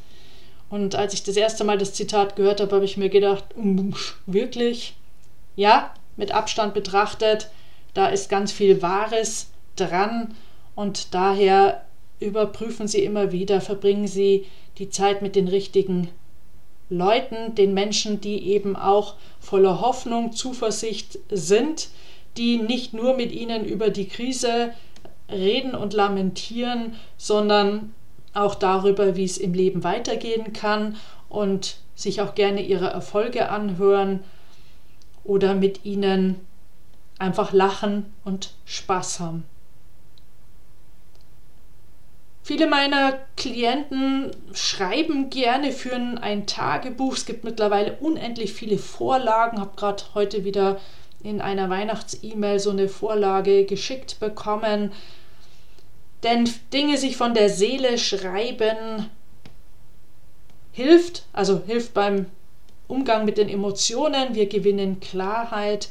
Und 0.70 0.94
als 0.94 1.12
ich 1.12 1.22
das 1.22 1.36
erste 1.36 1.64
Mal 1.64 1.76
das 1.76 1.92
Zitat 1.92 2.36
gehört 2.36 2.60
habe, 2.60 2.76
habe 2.76 2.84
ich 2.84 2.96
mir 2.96 3.10
gedacht, 3.10 3.44
wirklich? 4.24 4.94
Ja, 5.56 5.92
mit 6.16 6.32
Abstand 6.32 6.72
betrachtet, 6.72 7.50
da 7.92 8.06
ist 8.06 8.30
ganz 8.30 8.50
viel 8.50 8.80
Wahres 8.80 9.48
dran 9.76 10.36
und 10.74 11.12
daher 11.12 11.84
überprüfen 12.20 12.86
Sie 12.86 13.02
immer 13.02 13.32
wieder, 13.32 13.60
verbringen 13.60 14.06
Sie 14.06 14.46
die 14.78 14.90
Zeit 14.90 15.22
mit 15.22 15.36
den 15.36 15.48
richtigen 15.48 16.08
Leuten, 16.88 17.54
den 17.54 17.74
Menschen, 17.74 18.20
die 18.20 18.48
eben 18.48 18.76
auch 18.76 19.14
voller 19.40 19.80
Hoffnung, 19.80 20.32
Zuversicht 20.32 21.18
sind, 21.30 21.88
die 22.36 22.58
nicht 22.58 22.94
nur 22.94 23.14
mit 23.14 23.32
Ihnen 23.32 23.64
über 23.64 23.90
die 23.90 24.08
Krise 24.08 24.72
reden 25.30 25.74
und 25.74 25.92
lamentieren, 25.92 26.94
sondern 27.16 27.94
auch 28.34 28.54
darüber, 28.54 29.16
wie 29.16 29.24
es 29.24 29.38
im 29.38 29.54
Leben 29.54 29.84
weitergehen 29.84 30.52
kann 30.52 30.96
und 31.28 31.76
sich 31.94 32.20
auch 32.20 32.34
gerne 32.34 32.62
ihre 32.62 32.88
Erfolge 32.88 33.48
anhören 33.50 34.20
oder 35.24 35.54
mit 35.54 35.84
ihnen 35.84 36.36
einfach 37.18 37.52
lachen 37.52 38.12
und 38.24 38.54
Spaß 38.64 39.20
haben. 39.20 39.44
Viele 42.50 42.66
meiner 42.66 43.16
Klienten 43.36 44.32
schreiben 44.52 45.30
gerne, 45.30 45.70
führen 45.70 46.18
ein 46.18 46.48
Tagebuch. 46.48 47.14
Es 47.14 47.24
gibt 47.24 47.44
mittlerweile 47.44 47.96
unendlich 48.00 48.54
viele 48.54 48.76
Vorlagen. 48.76 49.58
Ich 49.58 49.60
Habe 49.60 49.76
gerade 49.76 50.02
heute 50.14 50.44
wieder 50.44 50.80
in 51.22 51.40
einer 51.40 51.70
Weihnachts-E-Mail 51.70 52.58
so 52.58 52.70
eine 52.70 52.88
Vorlage 52.88 53.66
geschickt 53.66 54.18
bekommen. 54.18 54.90
Denn 56.24 56.50
Dinge 56.72 56.98
sich 56.98 57.16
von 57.16 57.34
der 57.34 57.50
Seele 57.50 57.98
schreiben 57.98 59.08
hilft, 60.72 61.26
also 61.32 61.62
hilft 61.64 61.94
beim 61.94 62.26
Umgang 62.88 63.26
mit 63.26 63.38
den 63.38 63.48
Emotionen. 63.48 64.34
Wir 64.34 64.48
gewinnen 64.48 64.98
Klarheit 64.98 65.88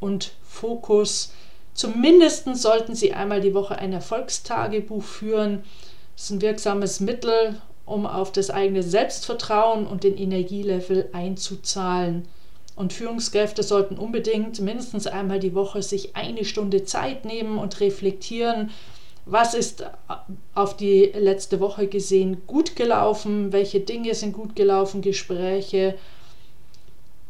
und 0.00 0.32
Fokus. 0.48 1.34
Zumindest 1.74 2.46
sollten 2.56 2.94
Sie 2.94 3.12
einmal 3.12 3.42
die 3.42 3.52
Woche 3.52 3.76
ein 3.76 3.92
Erfolgstagebuch 3.92 5.02
führen. 5.02 5.62
Ist 6.20 6.28
ein 6.28 6.42
wirksames 6.42 7.00
Mittel, 7.00 7.62
um 7.86 8.04
auf 8.04 8.30
das 8.30 8.50
eigene 8.50 8.82
Selbstvertrauen 8.82 9.86
und 9.86 10.04
den 10.04 10.18
Energielevel 10.18 11.08
einzuzahlen. 11.14 12.28
Und 12.76 12.92
Führungskräfte 12.92 13.62
sollten 13.62 13.96
unbedingt 13.96 14.60
mindestens 14.60 15.06
einmal 15.06 15.40
die 15.40 15.54
Woche 15.54 15.82
sich 15.82 16.16
eine 16.16 16.44
Stunde 16.44 16.84
Zeit 16.84 17.24
nehmen 17.24 17.56
und 17.56 17.80
reflektieren, 17.80 18.68
was 19.24 19.54
ist 19.54 19.86
auf 20.54 20.76
die 20.76 21.10
letzte 21.16 21.58
Woche 21.58 21.86
gesehen 21.86 22.42
gut 22.46 22.76
gelaufen, 22.76 23.54
welche 23.54 23.80
Dinge 23.80 24.14
sind 24.14 24.34
gut 24.34 24.54
gelaufen, 24.54 25.00
Gespräche, 25.00 25.96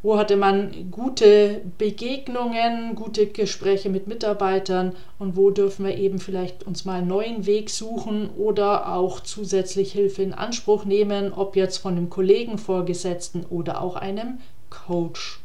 wo 0.03 0.17
hatte 0.17 0.37
man 0.37 0.91
gute 0.91 1.61
Begegnungen, 1.77 2.95
gute 2.95 3.27
Gespräche 3.27 3.91
mit 3.91 4.07
Mitarbeitern 4.07 4.95
und 5.19 5.37
wo 5.37 5.51
dürfen 5.51 5.85
wir 5.85 5.97
eben 5.97 6.19
vielleicht 6.19 6.65
uns 6.67 6.85
mal 6.85 6.99
einen 6.99 7.09
neuen 7.09 7.47
Weg 7.47 7.69
suchen 7.71 8.31
oder 8.31 8.95
auch 8.95 9.21
zusätzlich 9.21 9.93
Hilfe 9.93 10.23
in 10.23 10.33
Anspruch 10.33 10.85
nehmen, 10.85 11.33
ob 11.33 11.57
jetzt 11.57 11.79
von 11.79 11.97
einem 11.97 12.09
Kollegen, 12.09 12.57
Vorgesetzten 12.57 13.45
oder 13.51 13.83
auch 13.83 13.97
einem 13.97 14.39
Coach. 14.71 15.41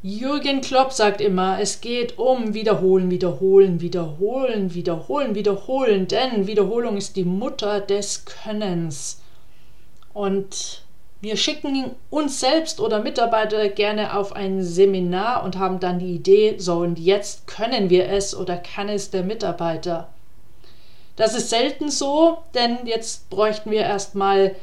Jürgen 0.00 0.60
Klopp 0.60 0.92
sagt 0.92 1.20
immer, 1.20 1.58
es 1.60 1.80
geht 1.80 2.18
um 2.18 2.54
Wiederholen, 2.54 3.10
Wiederholen, 3.10 3.80
Wiederholen, 3.80 4.72
Wiederholen, 4.72 5.34
Wiederholen, 5.34 6.06
denn 6.06 6.46
Wiederholung 6.46 6.96
ist 6.96 7.16
die 7.16 7.24
Mutter 7.24 7.80
des 7.80 8.24
Könnens. 8.24 9.20
Und 10.14 10.84
wir 11.20 11.36
schicken 11.36 11.96
uns 12.10 12.38
selbst 12.38 12.78
oder 12.78 13.02
Mitarbeiter 13.02 13.68
gerne 13.70 14.16
auf 14.16 14.36
ein 14.36 14.62
Seminar 14.62 15.42
und 15.42 15.58
haben 15.58 15.80
dann 15.80 15.98
die 15.98 16.14
Idee, 16.14 16.54
so 16.58 16.78
und 16.78 17.00
jetzt 17.00 17.48
können 17.48 17.90
wir 17.90 18.08
es 18.08 18.36
oder 18.36 18.56
kann 18.56 18.88
es 18.88 19.10
der 19.10 19.24
Mitarbeiter. 19.24 20.10
Das 21.16 21.34
ist 21.34 21.50
selten 21.50 21.90
so, 21.90 22.38
denn 22.54 22.78
jetzt 22.84 23.28
bräuchten 23.30 23.72
wir 23.72 23.80
erstmal 23.80 24.54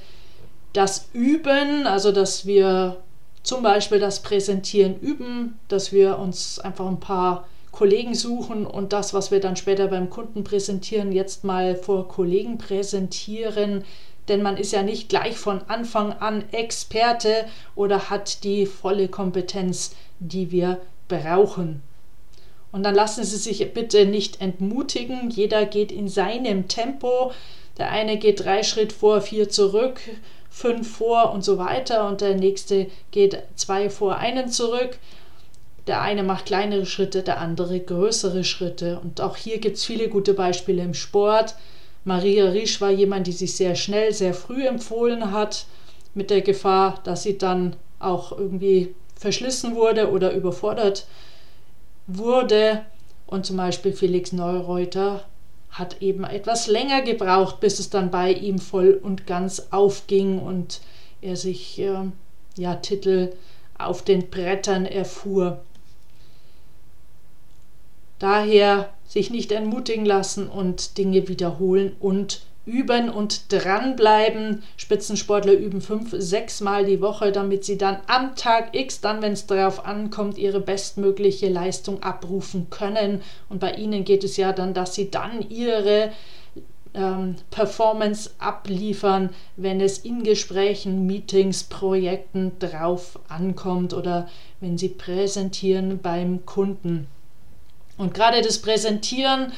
das 0.72 1.10
Üben, 1.12 1.88
also 1.88 2.14
dass 2.14 2.46
wir 2.46 3.04
zum 3.46 3.62
Beispiel 3.62 4.00
das 4.00 4.22
Präsentieren 4.22 5.00
üben, 5.00 5.60
dass 5.68 5.92
wir 5.92 6.18
uns 6.18 6.60
einfach 6.60 6.88
ein 6.88 7.00
paar 7.00 7.48
Kollegen 7.72 8.16
suchen 8.16 8.66
und 8.66 8.92
das, 8.92 9.14
was 9.14 9.30
wir 9.32 9.40
dann 9.40 9.56
später 9.56 9.88
beim 9.88 10.10
Kunden 10.10 10.44
präsentieren, 10.44 11.12
jetzt 11.12 11.44
mal 11.44 11.76
vor 11.76 12.08
Kollegen 12.08 12.58
präsentieren. 12.58 13.84
Denn 14.28 14.42
man 14.42 14.58
ist 14.58 14.72
ja 14.72 14.82
nicht 14.82 15.10
gleich 15.10 15.38
von 15.38 15.62
Anfang 15.68 16.14
an 16.14 16.44
Experte 16.52 17.46
oder 17.76 18.10
hat 18.10 18.44
die 18.44 18.66
volle 18.66 19.08
Kompetenz, 19.08 19.94
die 20.20 20.52
wir 20.52 20.80
brauchen. 21.08 21.84
Und 22.72 22.82
dann 22.82 22.96
lassen 22.96 23.24
Sie 23.24 23.38
sich 23.38 23.74
bitte 23.74 24.08
nicht 24.08 24.42
entmutigen. 24.42 25.30
Jeder 25.30 25.66
geht 25.66 25.92
in 25.92 26.08
seinem 26.08 26.68
Tempo. 26.68 27.32
Der 27.78 27.92
eine 27.92 28.18
geht 28.18 28.44
drei 28.44 28.64
Schritt 28.64 28.92
vor, 28.92 29.22
vier 29.22 29.50
zurück 29.50 30.00
fünf 30.56 30.96
vor 30.96 31.34
und 31.34 31.44
so 31.44 31.58
weiter 31.58 32.08
und 32.08 32.22
der 32.22 32.34
nächste 32.34 32.88
geht 33.12 33.44
zwei 33.56 33.90
vor 33.90 34.16
einen 34.16 34.48
zurück. 34.48 34.98
Der 35.86 36.02
eine 36.02 36.24
macht 36.24 36.46
kleinere 36.46 36.86
Schritte, 36.86 37.24
der 37.24 37.42
andere 37.42 37.82
größere 37.82 38.46
Schritte. 38.46 39.02
Und 39.04 39.20
auch 39.20 39.36
hier 39.36 39.58
gibt 39.60 39.76
es 39.76 39.84
viele 39.84 40.08
gute 40.08 40.34
Beispiele 40.34 40.82
im 40.82 40.94
Sport. 40.94 41.56
Maria 42.06 42.46
Riesch 42.46 42.80
war 42.80 42.90
jemand, 42.90 43.28
die 43.28 43.34
sich 43.34 43.58
sehr 43.58 43.76
schnell, 43.76 44.14
sehr 44.14 44.34
früh 44.34 44.66
empfohlen 44.66 45.32
hat, 45.32 45.66
mit 46.14 46.30
der 46.30 46.42
Gefahr, 46.42 47.02
dass 47.04 47.24
sie 47.24 47.38
dann 47.38 47.76
auch 48.00 48.32
irgendwie 48.32 48.96
verschlissen 49.18 49.76
wurde 49.76 50.10
oder 50.10 50.32
überfordert 50.32 51.06
wurde. 52.08 52.86
Und 53.28 53.46
zum 53.46 53.58
Beispiel 53.58 53.92
Felix 53.92 54.32
Neureuter 54.32 55.26
hat 55.76 56.02
eben 56.02 56.24
etwas 56.24 56.68
länger 56.68 57.02
gebraucht, 57.02 57.60
bis 57.60 57.80
es 57.80 57.90
dann 57.90 58.10
bei 58.10 58.32
ihm 58.32 58.60
voll 58.60 59.00
und 59.02 59.28
ganz 59.28 59.68
aufging 59.72 60.40
und 60.40 60.80
er 61.22 61.36
sich 61.36 61.78
äh, 61.80 62.06
ja 62.56 62.76
Titel 62.76 63.34
auf 63.78 64.02
den 64.02 64.30
Brettern 64.30 64.86
erfuhr. 64.86 65.62
Daher 68.20 68.94
sich 69.06 69.30
nicht 69.30 69.52
entmutigen 69.52 70.06
lassen 70.06 70.48
und 70.48 70.98
Dinge 70.98 71.28
wiederholen 71.28 71.94
und 72.00 72.42
üben 72.66 73.10
und 73.10 73.52
dranbleiben. 73.52 74.64
Spitzensportler 74.78 75.54
üben 75.54 75.82
fünf, 75.82 76.14
sechs 76.18 76.62
Mal 76.62 76.86
die 76.86 77.02
Woche, 77.02 77.32
damit 77.32 77.64
sie 77.66 77.78
dann 77.78 77.98
am 78.08 78.36
Tag 78.36 78.76
X, 78.76 79.02
dann 79.02 79.22
wenn 79.22 79.34
es 79.34 79.46
darauf 79.46 79.86
ankommt, 79.86 80.38
ihre 80.38 80.60
bestmögliche 80.60 81.50
Leistung 81.50 82.02
abrufen 82.04 82.70
können. 82.70 83.22
Und 83.50 83.60
bei 83.60 83.74
ihnen 83.74 84.04
geht 84.04 84.24
es 84.24 84.38
ja 84.38 84.52
dann, 84.52 84.74
dass 84.74 84.96
sie 84.96 85.12
dann 85.12 85.48
ihre 85.50 86.12
ähm, 86.96 87.36
Performance 87.52 88.32
abliefern, 88.40 89.30
wenn 89.58 89.82
es 89.82 90.00
in 90.00 90.24
Gesprächen, 90.24 91.06
Meetings, 91.06 91.66
Projekten 91.66 92.54
drauf 92.60 93.20
ankommt 93.28 93.94
oder 93.94 94.28
wenn 94.60 94.78
sie 94.78 94.90
präsentieren 94.90 96.00
beim 96.00 96.46
Kunden. 96.46 97.08
Und 97.98 98.14
gerade 98.14 98.42
das 98.42 98.60
Präsentieren 98.60 99.54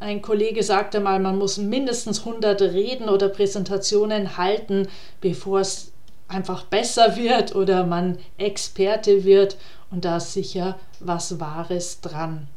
ein 0.00 0.22
Kollege 0.22 0.62
sagte 0.62 1.00
mal, 1.00 1.18
man 1.18 1.38
muss 1.38 1.58
mindestens 1.58 2.20
100 2.20 2.60
Reden 2.62 3.08
oder 3.08 3.28
Präsentationen 3.28 4.36
halten, 4.36 4.88
bevor 5.20 5.60
es 5.60 5.92
einfach 6.28 6.64
besser 6.64 7.16
wird 7.16 7.54
oder 7.54 7.84
man 7.84 8.18
Experte 8.36 9.24
wird. 9.24 9.56
Und 9.90 10.04
da 10.04 10.18
ist 10.18 10.32
sicher 10.32 10.78
was 11.00 11.40
Wahres 11.40 12.00
dran. 12.00 12.48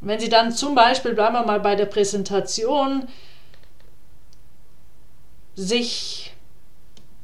Wenn 0.00 0.20
Sie 0.20 0.28
dann 0.28 0.52
zum 0.52 0.74
Beispiel, 0.74 1.14
bleiben 1.14 1.34
wir 1.34 1.46
mal 1.46 1.60
bei 1.60 1.76
der 1.76 1.86
Präsentation, 1.86 3.08
sich 5.54 6.34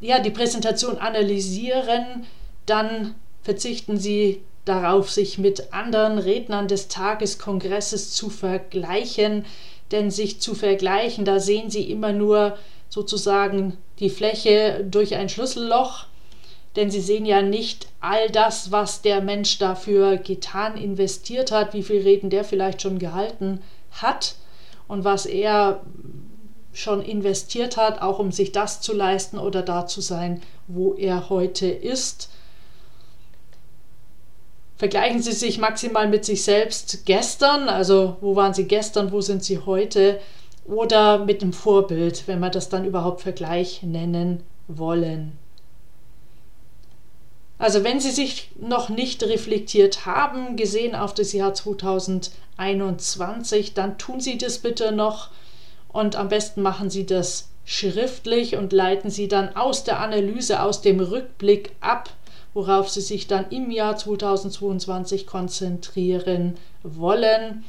ja, 0.01 0.19
die 0.19 0.31
Präsentation 0.31 0.99
analysieren, 0.99 2.27
dann 2.65 3.15
verzichten 3.43 3.99
Sie 3.99 4.43
darauf, 4.65 5.11
sich 5.11 5.39
mit 5.39 5.73
anderen 5.73 6.19
Rednern 6.19 6.69
des 6.69 6.89
Tageskongresses 6.89 8.13
zu 8.13 8.31
vergleichen, 8.31 9.45
denn 9.91 10.11
sich 10.11 10.41
zu 10.41 10.55
vergleichen, 10.55 11.25
da 11.25 11.41
sehen 11.41 11.71
Sie 11.71 11.91
immer 11.91 12.13
nur 12.13 12.57
sozusagen 12.89 13.77
die 13.99 14.11
Fläche 14.11 14.85
durch 14.89 15.15
ein 15.15 15.29
Schlüsselloch, 15.29 16.07
denn 16.77 16.91
Sie 16.91 17.01
sehen 17.01 17.27
ja 17.27 17.43
nicht 17.43 17.89
all 18.01 18.29
das, 18.31 18.71
was 18.71 19.03
der 19.03 19.21
Mensch 19.21 19.59
dafür 19.59 20.17
getan, 20.17 20.77
investiert 20.77 21.51
hat, 21.51 21.75
wie 21.75 21.83
viel 21.83 22.03
Reden 22.03 22.31
der 22.31 22.45
vielleicht 22.45 22.83
schon 22.83 22.99
gehalten 22.99 23.61
hat 23.91 24.37
und 24.87 25.05
was 25.05 25.27
er 25.27 25.81
schon 26.73 27.03
investiert 27.03 27.77
hat, 27.77 28.01
auch 28.01 28.19
um 28.19 28.31
sich 28.31 28.53
das 28.53 28.81
zu 28.81 28.95
leisten 28.95 29.39
oder 29.39 29.63
da 29.63 29.87
zu 29.87 30.01
sein, 30.01 30.41
wo 30.69 30.95
er 30.95 31.29
heute 31.29 31.67
ist. 31.67 32.31
Vergleichen 34.81 35.21
Sie 35.21 35.33
sich 35.33 35.59
maximal 35.59 36.09
mit 36.09 36.25
sich 36.25 36.43
selbst 36.43 37.05
gestern, 37.05 37.69
also 37.69 38.17
wo 38.23 38.35
waren 38.35 38.55
Sie 38.55 38.65
gestern, 38.65 39.13
wo 39.13 39.21
sind 39.21 39.45
Sie 39.45 39.59
heute, 39.59 40.19
oder 40.65 41.19
mit 41.19 41.43
dem 41.43 41.53
Vorbild, 41.53 42.27
wenn 42.27 42.41
wir 42.41 42.49
das 42.49 42.71
dann 42.71 42.87
überhaupt 42.87 43.21
Vergleich 43.21 43.83
nennen 43.83 44.43
wollen. 44.69 45.33
Also 47.59 47.85
wenn 47.85 48.01
Sie 48.01 48.11
sich 48.11 48.53
noch 48.59 48.89
nicht 48.89 49.23
reflektiert 49.23 50.07
haben, 50.07 50.57
gesehen 50.57 50.95
auf 50.95 51.13
das 51.13 51.35
Jahr 51.35 51.53
2021, 51.53 53.75
dann 53.75 53.99
tun 53.99 54.19
Sie 54.19 54.39
das 54.39 54.61
bitte 54.61 54.93
noch 54.93 55.29
und 55.89 56.17
am 56.17 56.31
besten 56.31 56.63
machen 56.63 56.89
Sie 56.89 57.05
das 57.05 57.51
schriftlich 57.67 58.57
und 58.57 58.73
leiten 58.73 59.11
Sie 59.11 59.29
dann 59.29 59.57
aus 59.57 59.85
der 59.85 60.01
Analyse, 60.01 60.63
aus 60.63 60.81
dem 60.81 61.01
Rückblick 61.01 61.73
ab, 61.81 62.09
worauf 62.55 62.89
sie 62.89 63.01
sich 63.01 63.27
dann 63.27 63.49
im 63.51 63.71
Jahr 63.71 63.97
2022 63.97 65.27
konzentrieren 65.27 66.57
wollen. 66.83 67.65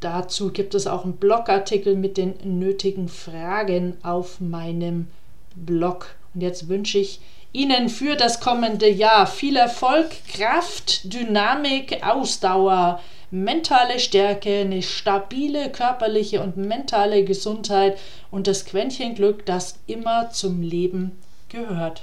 Dazu 0.00 0.50
gibt 0.50 0.74
es 0.74 0.86
auch 0.86 1.04
einen 1.04 1.16
Blogartikel 1.16 1.94
mit 1.96 2.16
den 2.16 2.34
nötigen 2.58 3.08
Fragen 3.08 3.96
auf 4.02 4.40
meinem 4.40 5.08
Blog. 5.54 6.14
Und 6.34 6.42
jetzt 6.42 6.68
wünsche 6.68 6.98
ich 6.98 7.20
Ihnen 7.52 7.88
für 7.88 8.14
das 8.14 8.40
kommende 8.40 8.88
Jahr 8.88 9.26
viel 9.26 9.56
Erfolg, 9.56 10.08
Kraft, 10.32 11.12
Dynamik, 11.12 12.00
Ausdauer, 12.06 13.00
mentale 13.32 13.98
Stärke, 13.98 14.60
eine 14.60 14.82
stabile 14.82 15.70
körperliche 15.70 16.42
und 16.42 16.56
mentale 16.56 17.24
Gesundheit 17.24 17.98
und 18.30 18.46
das 18.46 18.64
Quäntchen 18.64 19.16
Glück, 19.16 19.44
das 19.46 19.80
immer 19.88 20.30
zum 20.30 20.62
Leben 20.62 21.18
gehört. 21.48 22.02